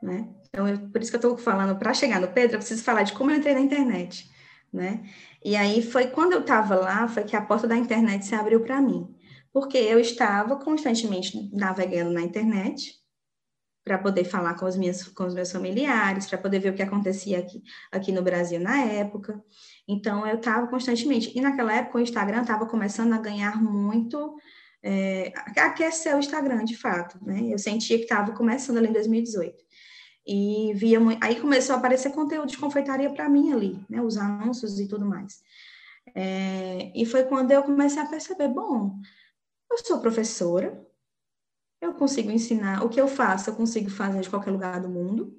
[0.04, 0.30] Né?
[0.50, 3.04] Então, eu, por isso que eu estou falando, para chegar no Pedro, eu preciso falar
[3.04, 4.30] de como eu entrei na internet.
[4.72, 5.10] Né?
[5.44, 8.62] E aí foi quando eu estava lá, foi que a porta da internet se abriu
[8.62, 9.08] para mim.
[9.54, 12.98] Porque eu estava constantemente navegando na internet,
[13.88, 16.84] para poder falar com os, minhas, com os meus familiares, para poder ver o que
[16.84, 19.42] acontecia aqui, aqui no Brasil na época.
[19.88, 21.32] Então, eu estava constantemente.
[21.36, 24.36] E naquela época, o Instagram estava começando a ganhar muito.
[24.84, 27.18] É, aquecer o Instagram, de fato.
[27.26, 27.48] Né?
[27.52, 29.56] Eu sentia que estava começando ali em 2018.
[30.28, 34.02] E via aí começou a aparecer conteúdo de confeitaria para mim ali, né?
[34.02, 35.42] os anúncios e tudo mais.
[36.14, 39.00] É, e foi quando eu comecei a perceber: bom,
[39.72, 40.86] eu sou professora,
[41.80, 42.84] eu consigo ensinar.
[42.84, 45.34] O que eu faço, eu consigo fazer de qualquer lugar do mundo,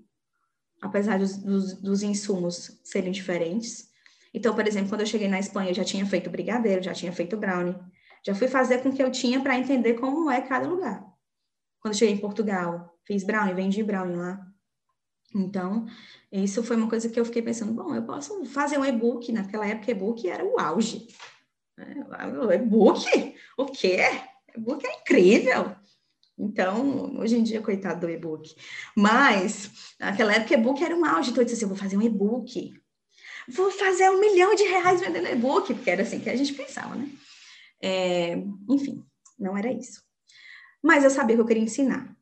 [0.80, 3.88] apesar dos, dos, dos insumos serem diferentes.
[4.32, 7.12] Então, por exemplo, quando eu cheguei na Espanha, eu já tinha feito brigadeiro, já tinha
[7.12, 7.76] feito brownie.
[8.24, 11.04] Já fui fazer com o que eu tinha para entender como é cada lugar.
[11.80, 14.47] Quando cheguei em Portugal, fiz brownie, vendi brownie lá.
[15.34, 15.86] Então,
[16.32, 19.66] isso foi uma coisa que eu fiquei pensando, bom, eu posso fazer um e-book, naquela
[19.66, 21.06] época e-book era o auge.
[21.78, 23.34] É, e-book?
[23.56, 24.00] O quê?
[24.56, 25.76] E-book é incrível.
[26.38, 28.54] Então, hoje em dia, coitado do e-book.
[28.96, 31.30] Mas, naquela época, e-book era um auge.
[31.30, 32.74] Então, eu disse assim, eu vou fazer um e-book.
[33.48, 36.94] Vou fazer um milhão de reais vendendo e-book, porque era assim que a gente pensava,
[36.94, 37.10] né?
[37.82, 38.36] É,
[38.68, 39.04] enfim,
[39.38, 40.02] não era isso.
[40.82, 42.16] Mas eu sabia que eu queria ensinar.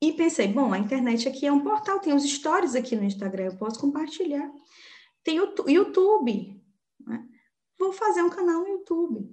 [0.00, 3.46] E pensei, bom, a internet aqui é um portal, tem os stories aqui no Instagram,
[3.46, 4.50] eu posso compartilhar.
[5.22, 6.60] Tem o YouTube,
[7.06, 7.26] né?
[7.78, 9.28] Vou fazer um canal no YouTube.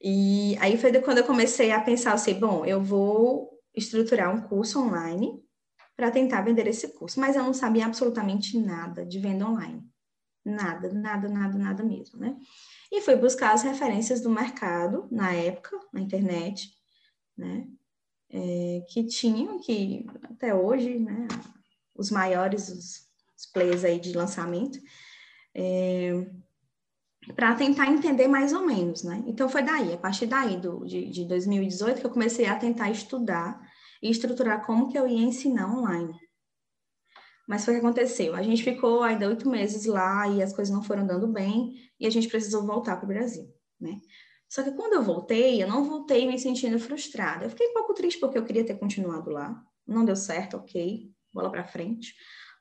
[0.00, 4.80] E aí foi quando eu comecei a pensar assim, bom, eu vou estruturar um curso
[4.80, 5.42] online
[5.96, 9.82] para tentar vender esse curso, mas eu não sabia absolutamente nada de venda online.
[10.44, 12.36] Nada, nada, nada, nada mesmo, né?
[12.92, 16.70] E fui buscar as referências do mercado na época, na internet,
[17.36, 17.66] né?
[18.36, 21.28] É, que tinham, que até hoje, né?
[21.94, 23.06] Os maiores, os,
[23.38, 24.76] os players aí de lançamento,
[25.54, 26.26] é,
[27.36, 29.22] para tentar entender mais ou menos, né?
[29.28, 32.90] Então foi daí, a partir daí do, de, de 2018 que eu comecei a tentar
[32.90, 33.60] estudar
[34.02, 36.18] e estruturar como que eu ia ensinar online.
[37.46, 38.34] Mas foi o que aconteceu.
[38.34, 42.06] A gente ficou ainda oito meses lá e as coisas não foram dando bem e
[42.06, 43.46] a gente precisou voltar para o Brasil,
[43.80, 44.00] né?
[44.48, 47.44] Só que quando eu voltei, eu não voltei me sentindo frustrada.
[47.44, 49.60] Eu fiquei um pouco triste porque eu queria ter continuado lá.
[49.86, 52.14] Não deu certo, ok, bola para frente.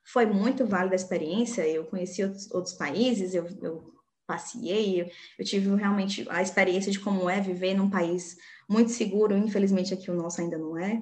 [0.06, 1.68] Foi muito válida a experiência.
[1.68, 3.94] Eu conheci outros, outros países, eu, eu
[4.26, 8.36] passei, eu, eu, tive realmente a experiência de como é viver num país
[8.70, 9.38] muito seguro.
[9.38, 11.02] Infelizmente, aqui o nosso ainda não é.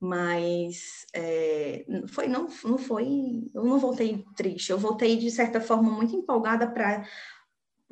[0.00, 3.50] Mas é, foi, não, não foi.
[3.54, 7.08] Eu não voltei triste, eu voltei de certa forma muito empolgada para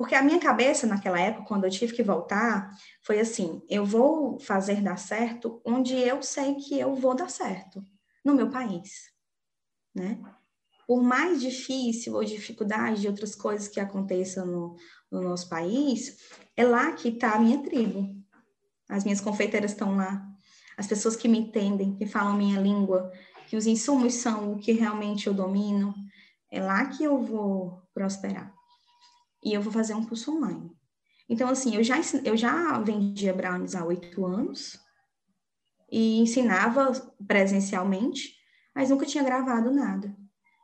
[0.03, 2.69] porque a minha cabeça naquela época, quando eu tive que voltar,
[3.01, 7.81] foi assim: eu vou fazer dar certo onde eu sei que eu vou dar certo,
[8.23, 9.13] no meu país,
[9.95, 10.19] né?
[10.85, 14.75] Por mais difícil ou dificuldade de outras coisas que aconteçam no,
[15.09, 16.17] no nosso país,
[16.57, 18.13] é lá que está a minha tribo.
[18.89, 20.21] As minhas confeiteiras estão lá,
[20.75, 23.09] as pessoas que me entendem, que falam minha língua,
[23.47, 25.95] que os insumos são o que realmente eu domino,
[26.51, 28.53] é lá que eu vou prosperar
[29.43, 30.71] e eu vou fazer um curso online.
[31.29, 34.79] Então, assim, eu já, eu já vendia brownies há oito anos
[35.91, 36.91] e ensinava
[37.25, 38.35] presencialmente,
[38.75, 40.15] mas nunca tinha gravado nada.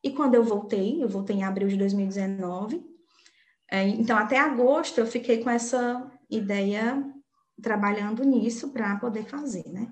[0.04, 2.84] E quando eu voltei, eu voltei em abril de 2019,
[3.72, 7.04] é, então até agosto eu fiquei com essa ideia
[7.62, 9.92] trabalhando nisso para poder fazer, né?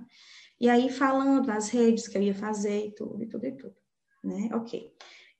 [0.59, 3.75] E aí falando nas redes que eu ia fazer e tudo, e tudo, e tudo,
[4.23, 4.49] né?
[4.53, 4.91] Ok.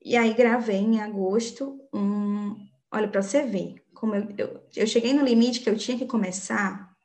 [0.03, 2.55] E aí gravei em agosto um,
[2.91, 6.05] Olha, para você ver, como eu, eu, eu cheguei no limite que eu tinha que
[6.05, 6.95] começar,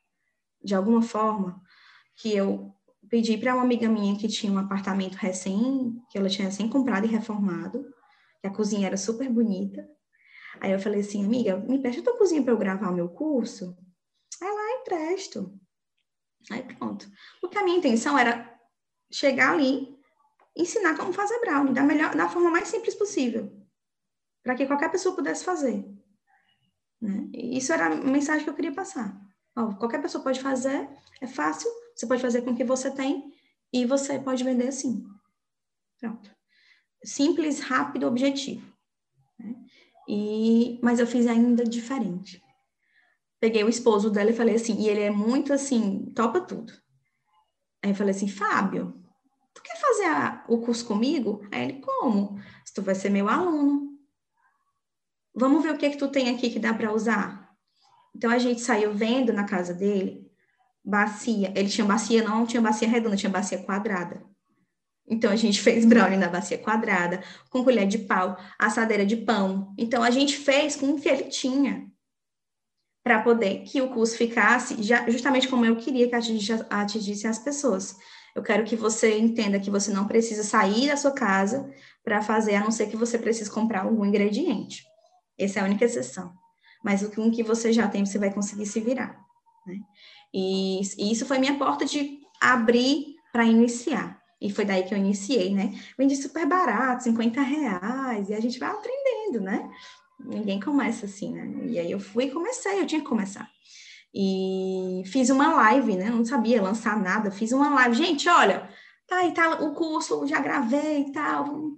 [0.63, 1.61] de alguma forma,
[2.15, 2.73] que eu
[3.09, 7.05] pedi para uma amiga minha que tinha um apartamento recém, que ela tinha recém comprado
[7.05, 7.85] e reformado,
[8.41, 9.89] que a cozinha era super bonita.
[10.61, 13.77] Aí eu falei assim, amiga, me presta tua cozinha para eu gravar o meu curso?
[14.41, 15.59] Lá, empresto.
[16.51, 17.11] Aí pronto.
[17.41, 18.53] Porque a minha intenção era
[19.11, 19.97] chegar ali,
[20.57, 23.62] ensinar como fazer brownie, da, melhor, da forma mais simples possível
[24.43, 25.85] para que qualquer pessoa pudesse fazer.
[27.01, 27.29] Né?
[27.33, 29.21] Isso era a mensagem que eu queria passar.
[29.57, 30.89] Ó, qualquer pessoa pode fazer,
[31.21, 33.33] é fácil, você pode fazer com o que você tem
[33.73, 35.05] e você pode vender assim.
[35.99, 36.31] Pronto.
[37.05, 38.67] Simples, rápido, objetivo.
[39.39, 39.55] Né?
[40.09, 42.43] E, mas eu fiz ainda diferente.
[43.41, 46.73] Peguei o esposo dela e falei assim, e ele é muito assim, topa tudo.
[47.83, 49.03] Aí eu falei assim, Fábio,
[49.53, 51.45] tu quer fazer a, o curso comigo?
[51.51, 52.41] Aí ele, como?
[52.65, 53.92] Se tu vai ser meu aluno.
[55.35, 57.51] Vamos ver o que que tu tem aqui que dá para usar.
[58.15, 60.31] Então a gente saiu vendo na casa dele
[60.85, 61.53] bacia.
[61.57, 64.23] Ele tinha bacia, não tinha bacia redonda, tinha bacia quadrada.
[65.07, 69.75] Então a gente fez brownie na bacia quadrada, com colher de pau, assadeira de pão.
[69.79, 71.91] Então a gente fez com o que ele tinha
[73.03, 77.97] para poder que o curso ficasse já, justamente como eu queria que atingisse as pessoas.
[78.35, 81.69] Eu quero que você entenda que você não precisa sair da sua casa
[82.05, 84.85] para fazer, a não ser que você precise comprar algum ingrediente.
[85.39, 86.33] Essa é a única exceção.
[86.83, 89.19] Mas o que, um que você já tem, você vai conseguir se virar.
[89.67, 89.79] Né?
[90.35, 94.21] E, e isso foi minha porta de abrir para iniciar.
[94.41, 95.73] E foi daí que eu iniciei, né?
[95.97, 99.71] Vendi super barato, 50 reais, e a gente vai aprendendo, né?
[100.19, 101.67] Ninguém começa assim, né?
[101.69, 103.49] E aí eu fui e comecei, eu tinha que começar.
[104.13, 106.11] E fiz uma live, né?
[106.11, 107.95] Não sabia lançar nada, fiz uma live.
[107.95, 108.69] Gente, olha,
[109.07, 111.73] tá aí, tá o curso, já gravei e tal,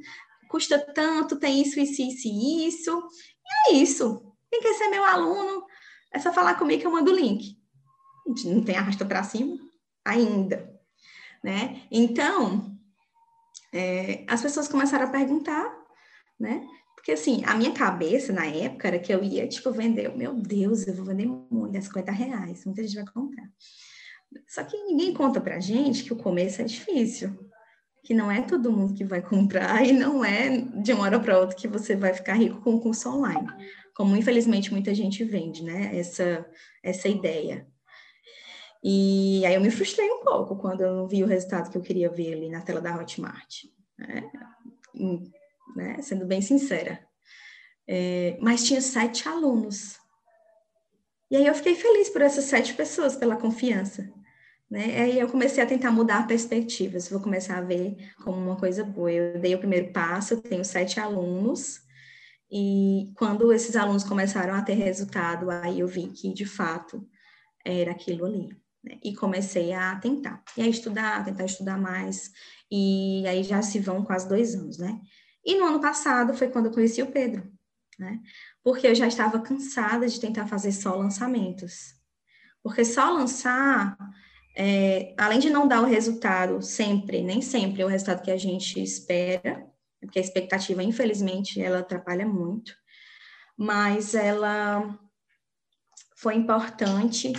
[0.48, 3.02] custa tanto, tem isso, isso, isso e isso.
[3.46, 4.34] E é isso.
[4.50, 5.66] Quem quer ser meu aluno,
[6.12, 7.58] é só falar comigo que eu mando o link.
[8.44, 9.58] Não tem arrasta para cima
[10.04, 10.72] ainda,
[11.42, 11.82] né?
[11.90, 12.78] Então,
[13.72, 15.74] é, as pessoas começaram a perguntar,
[16.38, 16.66] né?
[16.94, 20.86] Porque, assim, a minha cabeça na época era que eu ia, tipo, vender, meu Deus,
[20.86, 23.46] eu vou vender muito, é 50 reais, muita gente vai comprar.
[24.48, 27.36] Só que ninguém conta pra gente que o começo é difícil,
[28.04, 31.38] que não é todo mundo que vai comprar e não é de uma hora para
[31.40, 33.48] outra que você vai ficar rico com o curso online,
[33.94, 35.96] como infelizmente muita gente vende, né?
[35.96, 36.46] Essa,
[36.82, 37.66] essa ideia.
[38.82, 41.82] E aí eu me frustrei um pouco quando eu não vi o resultado que eu
[41.82, 43.64] queria ver ali na tela da Hotmart,
[43.98, 44.30] né?
[45.74, 46.02] né?
[46.02, 47.00] Sendo bem sincera.
[47.88, 49.98] É, mas tinha sete alunos.
[51.30, 54.12] E aí eu fiquei feliz por essas sete pessoas, pela confiança.
[54.74, 55.02] Né?
[55.02, 59.12] Aí eu comecei a tentar mudar perspectivas, vou começar a ver como uma coisa boa.
[59.12, 61.80] Eu dei o primeiro passo, tenho sete alunos,
[62.50, 67.08] e quando esses alunos começaram a ter resultado, aí eu vi que de fato
[67.64, 68.48] era aquilo ali.
[68.82, 68.98] Né?
[69.04, 72.32] E comecei a tentar, e a estudar, tentar estudar mais,
[72.68, 75.00] e aí já se vão quase dois anos, né?
[75.44, 77.48] E no ano passado foi quando eu conheci o Pedro,
[77.96, 78.18] né?
[78.60, 81.94] Porque eu já estava cansada de tentar fazer só lançamentos.
[82.60, 83.96] Porque só lançar
[84.56, 88.36] é, além de não dar o resultado sempre, nem sempre é o resultado que a
[88.36, 89.66] gente espera,
[90.00, 92.72] porque a expectativa, infelizmente, ela atrapalha muito,
[93.56, 94.98] mas ela
[96.16, 97.32] foi importante,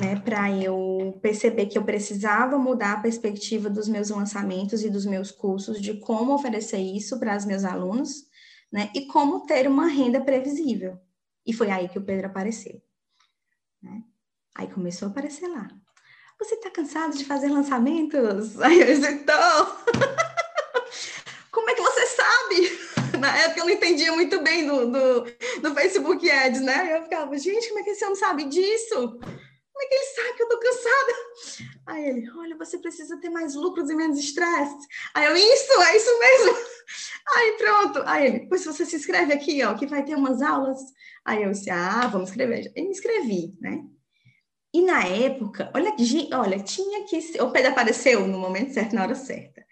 [0.00, 5.04] né, para eu perceber que eu precisava mudar a perspectiva dos meus lançamentos e dos
[5.04, 8.28] meus cursos, de como oferecer isso para os meus alunos,
[8.72, 10.98] né, e como ter uma renda previsível.
[11.44, 12.80] E foi aí que o Pedro apareceu.
[13.82, 14.04] Né?
[14.54, 15.68] Aí começou a aparecer lá.
[16.40, 18.58] Você está cansado de fazer lançamentos?
[18.62, 19.76] Aí eu disse, então.
[21.52, 22.80] como é que você sabe?
[23.20, 25.24] Na época eu não entendia muito bem do, do,
[25.60, 26.96] do Facebook Ads, né?
[26.96, 29.18] Eu ficava, gente, como é que esse homem sabe disso?
[29.18, 31.12] Como é que ele sabe que eu tô cansada?
[31.86, 34.86] Aí ele, olha, você precisa ter mais lucros e menos estresse.
[35.14, 36.56] Aí eu, isso, é isso mesmo.
[37.34, 38.02] Aí pronto.
[38.06, 40.78] Aí ele, pois você se inscreve aqui, ó, que vai ter umas aulas.
[41.22, 42.72] Aí eu disse, ah, vamos escrever.
[42.74, 43.84] Eu me inscrevi, né?
[44.72, 45.92] E na época, olha,
[46.34, 47.18] olha, tinha que.
[47.42, 49.64] O Pedro apareceu no momento certo, na hora certa.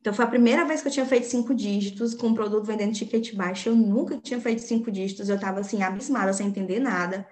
[0.00, 2.94] Então, foi a primeira vez que eu tinha feito cinco dígitos com um produto vendendo
[2.94, 3.68] ticket baixo.
[3.68, 7.28] Eu nunca tinha feito cinco dígitos, eu estava assim, abismada, sem entender nada,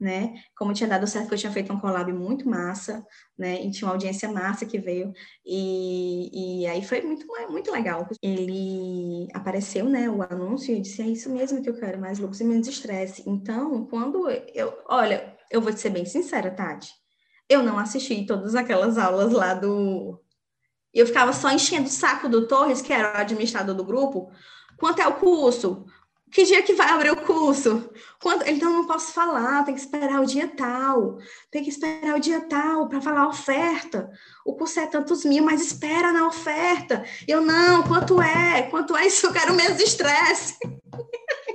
[0.00, 0.34] né?
[0.56, 3.06] Como tinha dado certo que eu tinha feito um collab muito massa,
[3.38, 3.62] né?
[3.64, 5.12] E tinha uma audiência massa que veio.
[5.46, 8.08] E, e aí foi muito, muito legal.
[8.20, 10.10] Ele apareceu, né?
[10.10, 13.22] O anúncio e disse: é isso mesmo que eu quero, mais lucros e menos estresse.
[13.26, 14.76] Então, quando eu.
[14.88, 16.92] Olha, eu vou te ser bem sincera, Tati.
[17.48, 20.20] Eu não assisti todas aquelas aulas lá do
[20.92, 24.32] eu ficava só enchendo o saco do Torres, que era o administrador do grupo.
[24.76, 25.84] Quanto é o curso?
[26.30, 27.90] Que dia que vai abrir o curso?
[28.20, 28.46] Quando...
[28.46, 31.18] Então, não posso falar, tem que esperar o dia tal.
[31.50, 34.10] Tem que esperar o dia tal para falar a oferta.
[34.44, 37.04] O curso é tantos mil, mas espera na oferta.
[37.26, 38.62] Eu, não, quanto é?
[38.62, 39.26] Quanto é isso?
[39.26, 40.58] Eu quero menos estresse.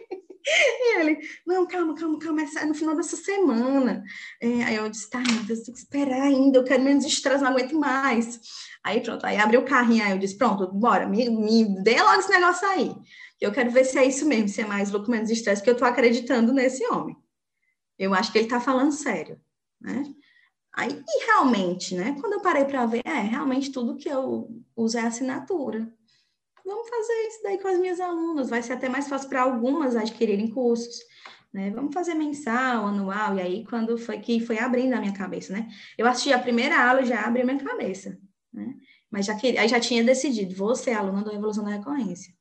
[0.45, 4.03] E ele, não, calma, calma, calma, é no final dessa semana.
[4.41, 7.43] É, aí eu disse, tá, meu Deus, tem que esperar ainda, eu quero menos estresse,
[7.43, 8.39] não aguento mais.
[8.83, 12.19] Aí pronto, aí abriu o carrinho, aí eu disse, pronto, bora, me, me dê logo
[12.19, 12.93] esse negócio aí.
[13.39, 15.77] Eu quero ver se é isso mesmo, se é mais lucro, menos estresse, porque eu
[15.77, 17.15] tô acreditando nesse homem.
[17.97, 19.39] Eu acho que ele tá falando sério,
[19.79, 20.03] né?
[20.73, 22.17] Aí, e realmente, né?
[22.19, 25.87] Quando eu parei para ver, é, realmente tudo que eu uso é assinatura.
[26.65, 29.95] Vamos fazer isso daí com as minhas alunas, vai ser até mais fácil para algumas
[29.95, 30.99] adquirirem cursos.
[31.53, 31.69] Né?
[31.71, 35.67] Vamos fazer mensal, anual, e aí quando foi que foi abrindo a minha cabeça, né?
[35.97, 38.17] Eu assisti a primeira aula já abriu a minha cabeça
[38.53, 38.75] né?
[39.09, 42.33] Mas já que, aí já tinha decidido, vou ser aluna da Evolução da Recorrência.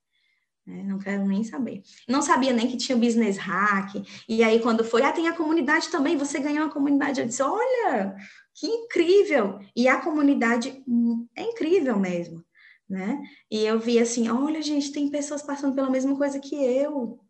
[0.66, 0.82] Né?
[0.84, 1.82] Não quero nem saber.
[2.08, 3.94] Não sabia nem que tinha business hack.
[4.28, 7.20] E aí, quando foi, ah, tem a comunidade também, você ganhou uma comunidade.
[7.20, 8.14] Eu disse, olha,
[8.54, 9.58] que incrível!
[9.74, 12.44] E a comunidade hum, é incrível mesmo,
[12.88, 13.22] né?
[13.50, 17.20] E eu vi assim, olha, gente, tem pessoas passando pela mesma coisa que eu.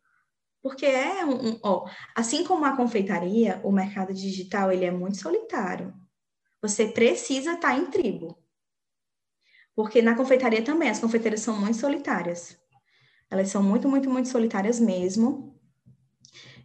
[0.63, 5.19] Porque é um, um ó, assim como a confeitaria, o mercado digital, ele é muito
[5.19, 5.93] solitário.
[6.61, 8.39] Você precisa estar em tribo.
[9.75, 12.57] Porque na confeitaria também, as confeiteiras são muito solitárias.
[13.31, 15.52] Elas são muito, muito, muito solitárias mesmo.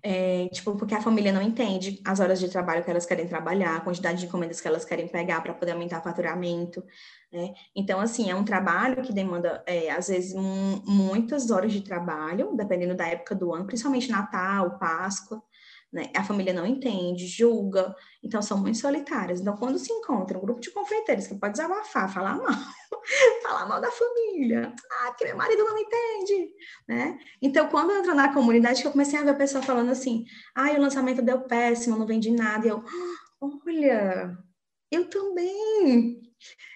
[0.04, 3.76] É, tipo, porque a família não entende as horas de trabalho que elas querem trabalhar,
[3.76, 6.84] a quantidade de encomendas que elas querem pegar para poder aumentar o faturamento,
[7.32, 7.54] né?
[7.76, 10.34] Então, assim, é um trabalho que demanda, é, às vezes,
[10.86, 15.42] muitas horas de trabalho, dependendo da época do ano, principalmente Natal, Páscoa,
[15.92, 16.12] né?
[16.16, 19.40] A família não entende, julga, então são muito solitárias.
[19.40, 22.48] Então, quando se encontra um grupo de confeiteiros que pode desabafar, falar mal,
[23.42, 26.50] falar mal da família, ah, porque meu marido não entende,
[26.88, 27.18] né?
[27.42, 30.26] Então, quando eu entro na comunidade, que eu comecei a ver a pessoa falando assim,
[30.56, 32.84] ah, o lançamento deu péssimo, não vendi nada, e eu,
[33.42, 34.38] olha,
[34.92, 36.22] eu também.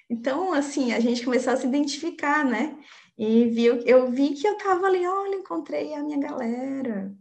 [0.09, 2.78] Então, assim, a gente começou a se identificar, né?
[3.18, 7.14] E viu, eu vi que eu tava ali, olha, encontrei a minha galera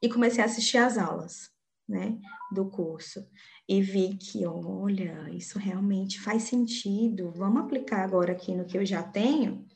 [0.00, 1.50] e comecei a assistir às aulas,
[1.88, 2.18] né,
[2.52, 3.26] do curso.
[3.68, 7.32] E vi que, olha, isso realmente faz sentido.
[7.34, 9.66] Vamos aplicar agora aqui no que eu já tenho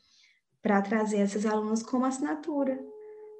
[0.61, 2.79] para trazer esses alunos como assinatura,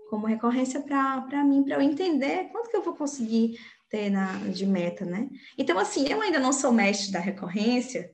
[0.10, 3.58] como recorrência para mim, para eu entender quanto que eu vou conseguir
[3.90, 5.30] ter na, de meta, né?
[5.58, 8.12] Então, assim, eu ainda não sou mestre da recorrência,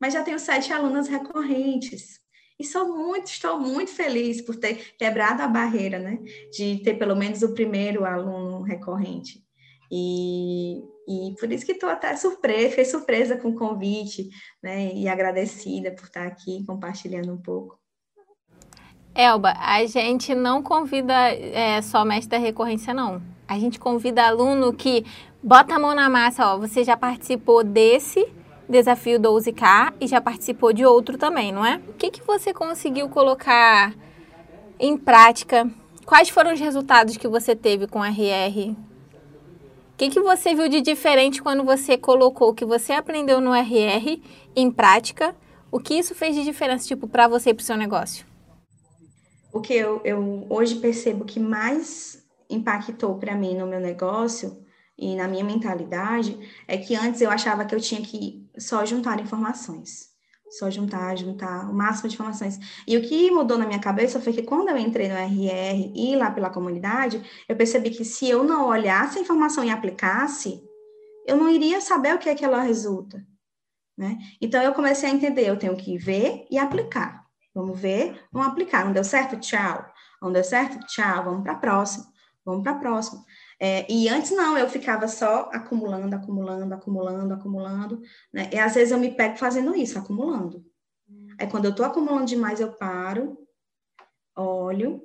[0.00, 2.20] mas já tenho sete alunas recorrentes.
[2.60, 6.18] E sou muito, estou muito feliz por ter quebrado a barreira, né?
[6.52, 9.42] De ter pelo menos o primeiro aluno recorrente.
[9.90, 14.28] E, e por isso que estou até surpresa, fiquei surpresa com o convite,
[14.62, 14.92] né?
[14.92, 17.80] E agradecida por estar aqui compartilhando um pouco.
[19.14, 23.22] Elba, a gente não convida é, só mestre da recorrência, não.
[23.48, 25.06] A gente convida aluno que
[25.42, 26.58] bota a mão na massa, ó.
[26.58, 28.30] Você já participou desse,
[28.70, 31.80] desafio 12K e já participou de outro também, não é?
[31.88, 33.94] O que, que você conseguiu colocar
[34.78, 35.68] em prática?
[36.06, 38.70] Quais foram os resultados que você teve com RR?
[38.70, 38.76] O
[39.96, 44.22] que, que você viu de diferente quando você colocou o que você aprendeu no RR
[44.56, 45.36] em prática?
[45.70, 48.24] O que isso fez de diferença, tipo, para você e para o seu negócio?
[49.52, 54.56] O que eu, eu hoje percebo que mais impactou para mim no meu negócio
[55.00, 56.38] e na minha mentalidade
[56.68, 60.10] é que antes eu achava que eu tinha que só juntar informações.
[60.50, 62.58] Só juntar, juntar o máximo de informações.
[62.86, 66.14] E o que mudou na minha cabeça foi que quando eu entrei no RR e
[66.16, 70.60] lá pela comunidade, eu percebi que se eu não olhasse a informação e aplicasse,
[71.26, 73.24] eu não iria saber o que é que ela resulta.
[73.96, 74.18] Né?
[74.40, 77.24] Então eu comecei a entender, eu tenho que ver e aplicar.
[77.54, 78.84] Vamos ver, vamos aplicar.
[78.84, 79.38] Não deu certo?
[79.38, 79.86] Tchau.
[80.20, 80.78] Não deu certo?
[80.86, 81.24] Tchau.
[81.24, 82.04] Vamos para a próxima.
[82.44, 83.24] Vamos para a próxima.
[83.62, 88.00] É, e antes não, eu ficava só acumulando, acumulando, acumulando, acumulando,
[88.32, 88.48] né?
[88.50, 90.64] E às vezes eu me pego fazendo isso, acumulando.
[91.38, 93.36] Aí quando eu tô acumulando demais, eu paro,
[94.34, 95.02] olho,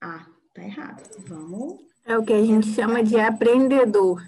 [0.00, 1.02] ah, tá errado.
[1.26, 1.80] Vamos.
[2.04, 4.22] É o que a gente chama de aprendedor.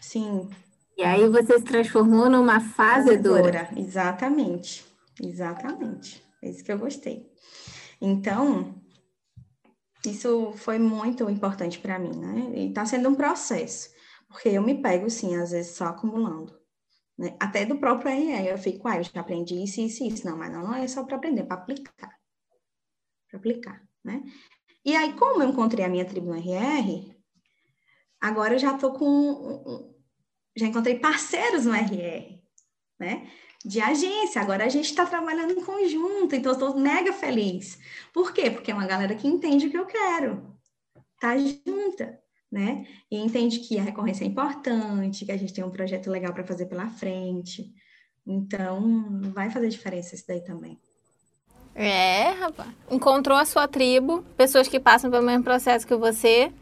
[0.00, 0.50] Sim.
[0.96, 3.66] E aí você se transformou numa fazedora.
[3.66, 3.80] fazedora.
[3.80, 4.84] Exatamente.
[5.22, 6.24] Exatamente.
[6.42, 7.30] É isso que eu gostei.
[8.00, 8.74] Então,
[10.10, 12.52] isso foi muito importante para mim, né?
[12.54, 13.90] E está sendo um processo,
[14.28, 16.58] porque eu me pego, sim, às vezes só acumulando.
[17.16, 17.36] Né?
[17.40, 20.26] Até do próprio RR, eu fico, ah, eu já aprendi isso, isso, isso.
[20.26, 22.18] Não, mas não, não é só para aprender, é para aplicar.
[23.28, 24.22] Para aplicar, né?
[24.84, 27.16] E aí, como eu encontrei a minha tribo no RR,
[28.20, 29.94] agora eu já estou com.
[30.56, 32.40] Já encontrei parceiros no RR,
[32.98, 33.30] né?
[33.64, 34.42] De agência.
[34.42, 37.78] Agora a gente está trabalhando em conjunto, então estou mega feliz.
[38.12, 38.50] Por quê?
[38.50, 40.54] Porque é uma galera que entende o que eu quero,
[41.18, 42.18] tá junta,
[42.52, 42.86] né?
[43.10, 46.44] E entende que a recorrência é importante, que a gente tem um projeto legal para
[46.44, 47.72] fazer pela frente.
[48.26, 50.78] Então, vai fazer diferença isso daí também.
[51.74, 52.68] É, rapaz.
[52.90, 56.52] Encontrou a sua tribo, pessoas que passam pelo mesmo processo que você.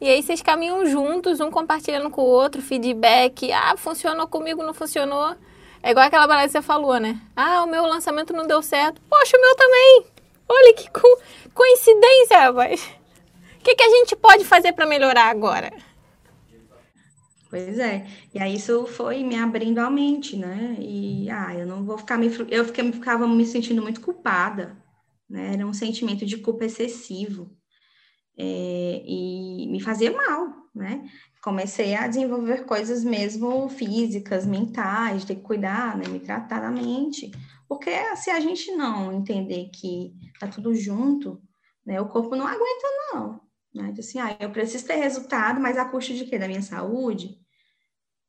[0.00, 3.52] E aí vocês caminham juntos, um compartilhando com o outro, feedback.
[3.52, 5.36] Ah, funcionou comigo, não funcionou.
[5.82, 7.20] É igual aquela balada que você falou, né?
[7.34, 9.00] Ah, o meu lançamento não deu certo.
[9.08, 10.06] Poxa, o meu também.
[10.48, 11.08] Olha que co
[11.54, 12.90] coincidência, rapaz.
[13.58, 15.70] O que, que a gente pode fazer para melhorar agora?
[17.50, 18.06] Pois é.
[18.32, 20.76] E aí isso foi me abrindo a mente, né?
[20.78, 24.76] E ah, eu não vou ficar me eu fiquei, ficava me sentindo muito culpada,
[25.28, 25.54] né?
[25.54, 27.50] Era um sentimento de culpa excessivo.
[28.38, 31.08] É, e me fazia mal, né?
[31.42, 37.30] comecei a desenvolver coisas mesmo físicas, mentais, que cuidar, né, me tratar da mente,
[37.68, 41.42] porque se a gente não entender que tá tudo junto,
[41.84, 43.40] né, o corpo não aguenta não,
[43.74, 46.38] né, assim, ah, eu preciso ter resultado, mas a custa de quê?
[46.38, 47.38] Da minha saúde?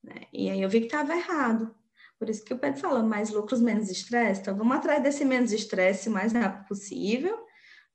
[0.03, 0.21] Né?
[0.31, 1.75] E aí eu vi que estava errado.
[2.17, 4.41] Por isso que o Pedro falou, mais lucros, menos estresse.
[4.41, 7.35] Então, vamos atrás desse menos estresse o mais rápido possível,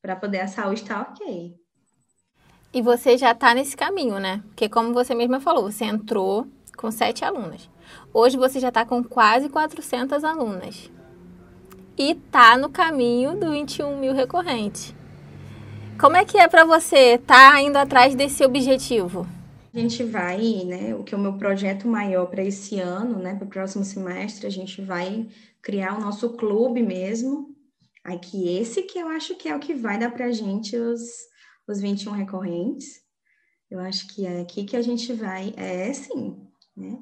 [0.02, 1.54] para poder a saúde estar tá ok.
[2.76, 4.42] E você já está nesse caminho, né?
[4.48, 6.46] Porque como você mesma falou, você entrou
[6.76, 7.70] com sete alunas.
[8.12, 10.90] Hoje você já está com quase 400 alunas.
[11.96, 14.94] E está no caminho do 21 mil recorrentes.
[15.98, 19.26] Como é que é para você estar tá indo atrás desse objetivo?
[19.72, 20.94] A gente vai, né?
[20.94, 23.34] O que é o meu projeto maior para esse ano, né?
[23.36, 25.26] Para o próximo semestre, a gente vai
[25.62, 27.56] criar o nosso clube mesmo.
[28.04, 30.76] Aí que esse que eu acho que é o que vai dar para a gente
[30.76, 31.00] os,
[31.66, 33.00] os 21 recorrentes.
[33.70, 36.36] Eu acho que é aqui que a gente vai, é sim,
[36.76, 36.98] né?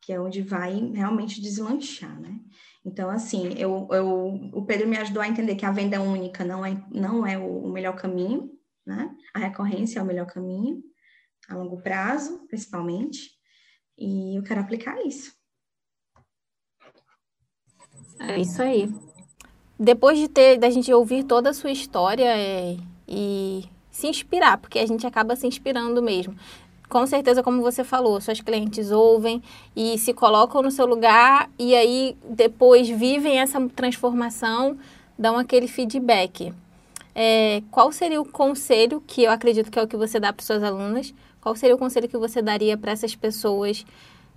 [0.00, 2.40] Que é onde vai realmente deslanchar, né?
[2.84, 6.64] Então, assim, eu, eu, o Pedro me ajudou a entender que a venda única não
[6.64, 8.50] é, não é o, melhor caminho,
[8.86, 9.14] né?
[9.34, 10.82] A recorrência é o melhor caminho,
[11.48, 13.30] a longo prazo, principalmente.
[13.98, 15.34] E eu quero aplicar isso.
[18.20, 18.88] É isso aí.
[19.78, 24.78] Depois de ter, da gente ouvir toda a sua história é, e se inspirar, porque
[24.78, 26.36] a gente acaba se inspirando mesmo.
[26.86, 29.42] Com certeza, como você falou, suas clientes ouvem
[29.74, 34.76] e se colocam no seu lugar e aí depois vivem essa transformação,
[35.18, 36.52] dão aquele feedback.
[37.14, 40.44] É, qual seria o conselho, que eu acredito que é o que você dá para
[40.44, 43.82] suas alunas, qual seria o conselho que você daria para essas pessoas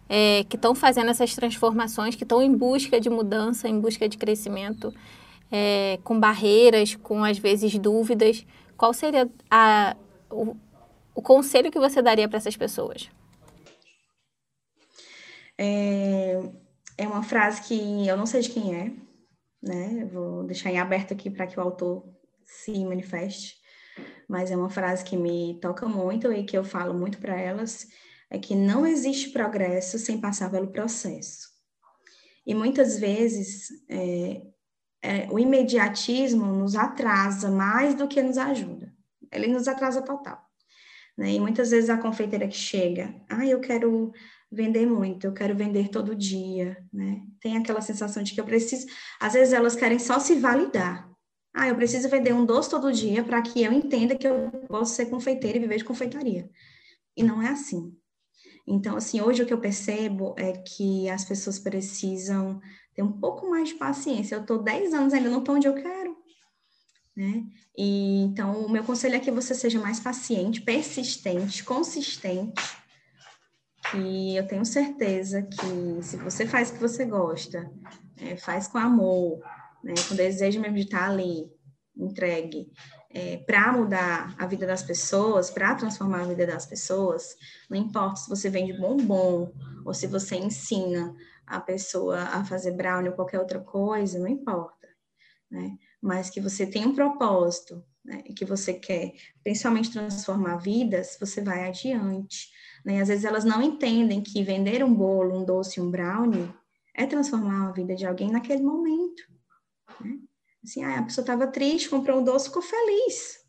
[0.07, 4.17] é, que estão fazendo essas transformações, que estão em busca de mudança, em busca de
[4.17, 4.93] crescimento,
[5.51, 8.45] é, com barreiras, com às vezes dúvidas?
[8.79, 9.95] Qual seria a,
[10.31, 10.55] o,
[11.13, 13.11] o conselho que você daria para essas pessoas?
[15.57, 16.39] É,
[16.97, 18.93] é uma frase que eu não sei de quem é,
[19.61, 20.03] né?
[20.03, 22.05] Eu vou deixar em aberto aqui para que o autor
[22.45, 23.57] se manifeste,
[24.29, 27.85] mas é uma frase que me toca muito e que eu falo muito para elas,
[28.29, 31.49] é que não existe progresso sem passar pelo processo.
[32.47, 34.41] E muitas vezes é,
[35.01, 38.93] é, o imediatismo nos atrasa mais do que nos ajuda.
[39.31, 40.41] Ele nos atrasa total.
[41.17, 41.33] Né?
[41.33, 44.11] E muitas vezes a confeiteira que chega, ah, eu quero
[44.51, 47.21] vender muito, eu quero vender todo dia, né?
[47.39, 48.87] Tem aquela sensação de que eu preciso.
[49.19, 51.07] Às vezes elas querem só se validar.
[51.53, 54.95] Ah, eu preciso vender um doce todo dia para que eu entenda que eu posso
[54.95, 56.49] ser confeiteira e viver de confeitaria.
[57.15, 57.95] E não é assim.
[58.67, 62.61] Então, assim, hoje o que eu percebo é que as pessoas precisam
[62.95, 64.35] ter um pouco mais de paciência.
[64.35, 66.17] Eu estou 10 anos ainda não estou onde eu quero.
[67.15, 67.43] Né?
[67.77, 72.79] E, então, o meu conselho é que você seja mais paciente, persistente, consistente.
[73.95, 77.69] E eu tenho certeza que se você faz o que você gosta,
[78.17, 79.39] é, faz com amor,
[79.83, 81.49] né, com desejo mesmo de estar ali,
[81.97, 82.71] entregue,
[83.11, 87.35] é, para mudar a vida das pessoas, para transformar a vida das pessoas,
[87.69, 89.51] não importa se você vende bombom
[89.83, 91.15] ou se você ensina
[91.49, 94.87] a pessoa a fazer brownie ou qualquer outra coisa, não importa,
[95.49, 95.77] né?
[96.01, 98.21] Mas que você tem um propósito, né?
[98.21, 102.49] que você quer, principalmente transformar vidas, você vai adiante.
[102.85, 102.97] Né?
[102.97, 106.53] E às vezes elas não entendem que vender um bolo, um doce, um brownie
[106.95, 109.23] é transformar a vida de alguém naquele momento.
[109.99, 110.19] Né?
[110.63, 113.39] Assim, ah, a pessoa estava triste, comprou um doce, ficou feliz.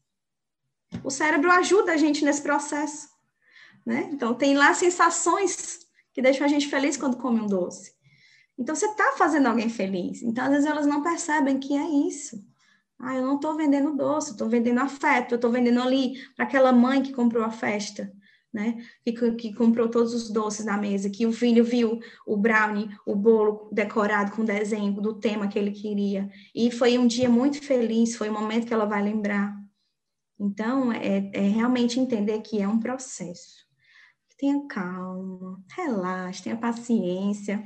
[1.04, 3.08] O cérebro ajuda a gente nesse processo.
[3.86, 4.10] Né?
[4.12, 5.89] Então, tem lá sensações
[6.20, 7.92] que deixam a gente feliz quando come um doce.
[8.58, 10.22] Então, você está fazendo alguém feliz.
[10.22, 12.44] Então, às vezes, elas não percebem que é isso.
[12.98, 17.02] Ah, eu não estou vendendo doce, estou vendendo afeto, estou vendendo ali para aquela mãe
[17.02, 18.12] que comprou a festa
[18.52, 18.84] né?
[19.04, 23.14] Que, que, comprou todos os doces na mesa, que o filho viu o brownie, o
[23.14, 26.28] bolo decorado com desenho do tema que ele queria.
[26.52, 29.56] E foi um dia muito feliz, foi um momento que ela vai lembrar.
[30.36, 33.69] Então, é, é realmente entender que é um processo.
[34.40, 37.62] Tenha calma, relaxe, tenha paciência,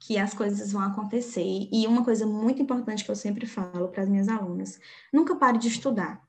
[0.00, 1.68] que as coisas vão acontecer.
[1.72, 4.76] E uma coisa muito importante que eu sempre falo para as minhas alunas:
[5.12, 6.20] nunca pare de estudar.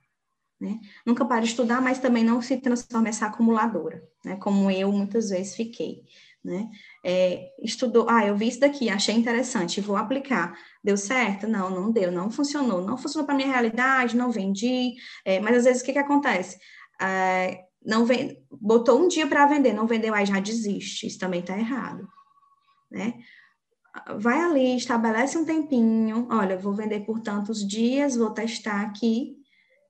[0.61, 0.79] Né?
[1.03, 4.35] Nunca pare de estudar, mas também não se transforme essa acumuladora, né?
[4.35, 6.03] como eu muitas vezes fiquei.
[6.43, 6.69] Né?
[7.03, 10.55] É, estudou, ah, eu vi isso daqui, achei interessante, vou aplicar.
[10.83, 11.47] Deu certo?
[11.47, 12.83] Não, não deu, não funcionou.
[12.83, 14.93] Não funcionou para minha realidade, não vendi.
[15.25, 16.59] É, mas às vezes o que, que acontece?
[17.01, 21.07] É, não vem, botou um dia para vender, não vendeu, aí já desiste.
[21.07, 22.05] Isso também está errado.
[22.91, 23.13] Né?
[24.19, 26.27] Vai ali, estabelece um tempinho.
[26.29, 29.37] Olha, vou vender por tantos dias, vou testar aqui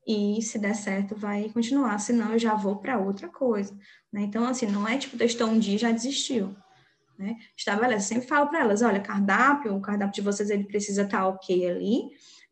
[0.08, 3.78] e se der certo vai continuar, senão eu já vou para outra coisa,
[4.10, 4.22] né?
[4.22, 6.56] Então, assim, não é tipo, testou um dia e já desistiu,
[7.20, 7.36] né?
[7.58, 11.28] Estabelece, sempre falo para elas, olha, cardápio, o cardápio de vocês, ele precisa estar tá
[11.28, 12.04] ok ali,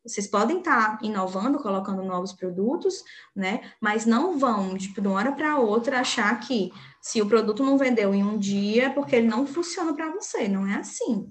[0.05, 3.03] vocês podem estar tá inovando, colocando novos produtos,
[3.35, 3.61] né?
[3.81, 7.77] Mas não vão, tipo, de uma hora para outra, achar que se o produto não
[7.77, 11.29] vendeu em um dia, é porque ele não funciona para você, não é assim,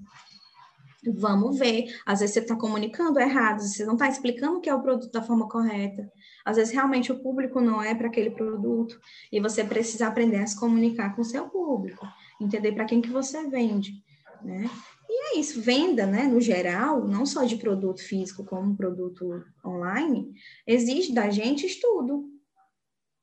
[1.13, 1.85] Vamos ver.
[2.05, 5.11] Às vezes você está comunicando errado, você não está explicando o que é o produto
[5.11, 6.09] da forma correta.
[6.43, 8.99] Às vezes realmente o público não é para aquele produto
[9.31, 12.05] e você precisa aprender a se comunicar com o seu público,
[12.41, 14.03] entender para quem que você vende,
[14.43, 14.69] né?
[15.17, 20.33] E é isso, venda, né, no geral, não só de produto físico como produto online,
[20.67, 22.29] exige da gente estudo.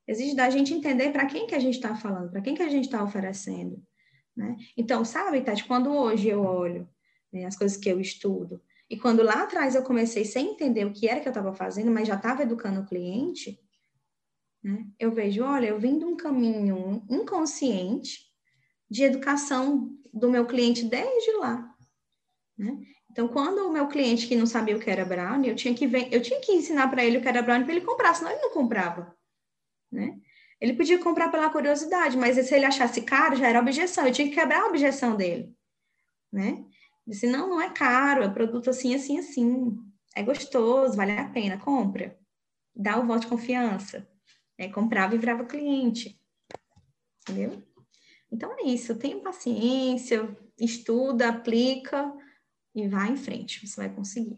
[0.07, 2.67] Exige da gente entender para quem que a gente está falando, para quem que a
[2.67, 3.79] gente está oferecendo,
[4.35, 4.57] né?
[4.75, 6.89] Então, sabe, Tati, quando hoje eu olho
[7.31, 8.59] né, as coisas que eu estudo.
[8.89, 11.91] E quando lá atrás eu comecei sem entender o que era que eu estava fazendo,
[11.91, 13.59] mas já estava educando o cliente,
[14.63, 18.19] né, eu vejo, olha, eu vim de um caminho inconsciente
[18.89, 21.72] de educação do meu cliente desde lá.
[22.57, 22.77] Né?
[23.11, 25.85] Então, quando o meu cliente que não sabia o que era brownie, eu tinha que,
[25.85, 28.41] eu tinha que ensinar para ele o que era brownie para ele comprar, senão ele
[28.41, 29.15] não comprava.
[29.91, 30.17] Né?
[30.59, 34.07] Ele podia comprar pela curiosidade, mas se ele achasse caro, já era objeção.
[34.07, 35.53] Eu tinha que quebrar a objeção dele.
[36.31, 36.65] Né?
[37.05, 39.77] Disse, não, não é caro, é produto assim, assim, assim.
[40.15, 42.17] É gostoso, vale a pena, compra.
[42.75, 44.07] Dá o voto de confiança.
[44.57, 46.19] É, comprava e virava cliente.
[47.21, 47.61] Entendeu?
[48.31, 52.11] Então é isso, tenha paciência, estuda, aplica
[52.75, 54.37] e vai em frente, você vai conseguir.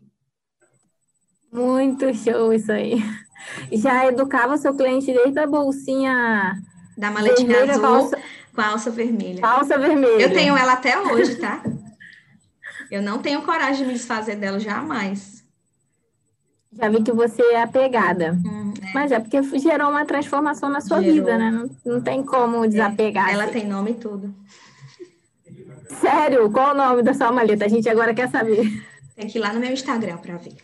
[1.52, 2.98] Muito show isso aí.
[3.72, 6.54] Já educava seu cliente desde a bolsinha
[6.98, 8.18] da maletinha vermelha, azul alça...
[8.54, 9.46] com a alça vermelha.
[9.46, 10.22] Alça vermelha.
[10.22, 11.64] Eu tenho ela até hoje, tá?
[12.92, 15.44] Eu não tenho coragem de me desfazer dela jamais.
[16.72, 18.34] Já vi que você é apegada.
[18.34, 18.94] Hum, é.
[18.94, 21.16] Mas é porque gerou uma transformação na sua gerou.
[21.16, 21.50] vida, né?
[21.50, 23.30] Não, não tem como desapegar.
[23.30, 23.34] É.
[23.34, 23.54] Ela assim.
[23.54, 24.36] tem nome e tudo.
[25.90, 26.50] Sério?
[26.52, 27.66] Qual o nome da sua maleta?
[27.66, 28.64] A gente agora quer saber.
[29.16, 30.56] Tem que ir lá no meu Instagram para ver.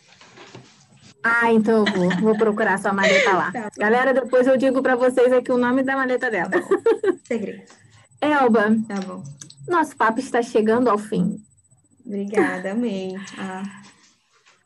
[1.24, 3.52] Ah, então eu vou, vou procurar sua maleta lá.
[3.54, 6.50] Tá Galera, depois eu digo para vocês aqui o nome da maleta dela.
[6.50, 6.62] Tá
[7.24, 7.64] Segredo.
[8.20, 8.76] Elba.
[8.88, 9.24] Tá bom.
[9.68, 11.38] Nosso papo está chegando ao fim.
[12.06, 13.16] Obrigada, amei.
[13.38, 13.64] Ah.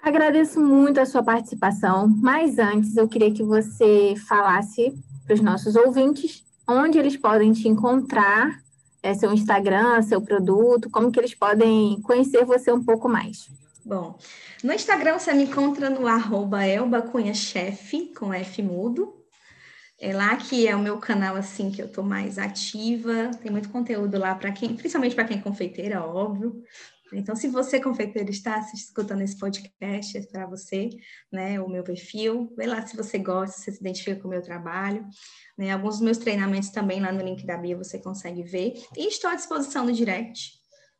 [0.01, 4.93] Agradeço muito a sua participação, mas antes eu queria que você falasse
[5.25, 8.59] para os nossos ouvintes onde eles podem te encontrar,
[9.05, 13.47] é, seu Instagram, seu produto, como que eles podem conhecer você um pouco mais.
[13.85, 14.17] Bom,
[14.63, 19.13] no Instagram você me encontra no arroba elbacunhachefe, com F mudo.
[20.01, 23.29] É lá que é o meu canal assim que eu tô mais ativa.
[23.43, 26.63] Tem muito conteúdo lá para quem, principalmente para quem é confeiteira, óbvio.
[27.13, 30.89] Então, se você, confeiteiro, está escutando esse podcast, é para você,
[31.31, 34.41] né, o meu perfil, vê lá se você gosta, se se identifica com o meu
[34.41, 35.05] trabalho.
[35.57, 35.71] Né?
[35.71, 38.73] Alguns dos meus treinamentos também lá no link da Bia você consegue ver.
[38.97, 40.53] E estou à disposição no direct.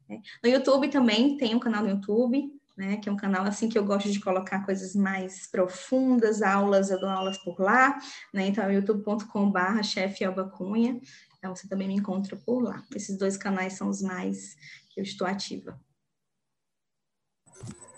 [0.08, 0.22] Né?
[0.43, 3.78] No YouTube também, tem um canal no YouTube, né, que é um canal assim que
[3.78, 7.97] eu gosto de colocar coisas mais profundas, aulas, eu dou aulas por lá,
[8.34, 10.99] né, então é youtube.com/barra chefe Cunha,
[11.38, 12.84] então você também me encontra por lá.
[12.93, 14.56] Esses dois canais são os mais
[14.89, 15.80] que eu estou ativa.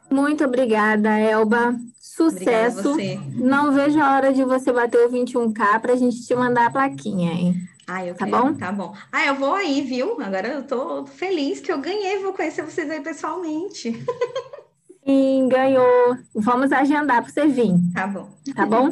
[0.10, 1.76] Muito obrigada, Elba.
[2.00, 2.94] Sucesso.
[2.94, 6.68] Obrigada Não vejo a hora de você bater o 21K para a gente te mandar
[6.68, 7.56] a plaquinha, hein?
[7.88, 8.54] Ah, eu tá quero, bom?
[8.54, 8.94] Tá bom.
[9.12, 10.20] Ah, eu vou aí, viu?
[10.22, 13.94] Agora eu tô feliz que eu ganhei, vou conhecer vocês aí pessoalmente.
[15.06, 16.18] Sim, ganhou.
[16.36, 17.74] Vamos agendar para você vir.
[17.94, 18.30] Tá bom.
[18.54, 18.92] Tá bom?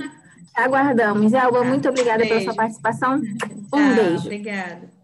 [0.56, 1.34] Aguardamos.
[1.34, 1.66] Elba, tá.
[1.66, 2.30] muito obrigada beijo.
[2.30, 3.16] pela sua participação.
[3.16, 4.24] Um Tchau, beijo.
[4.24, 4.95] Obrigada.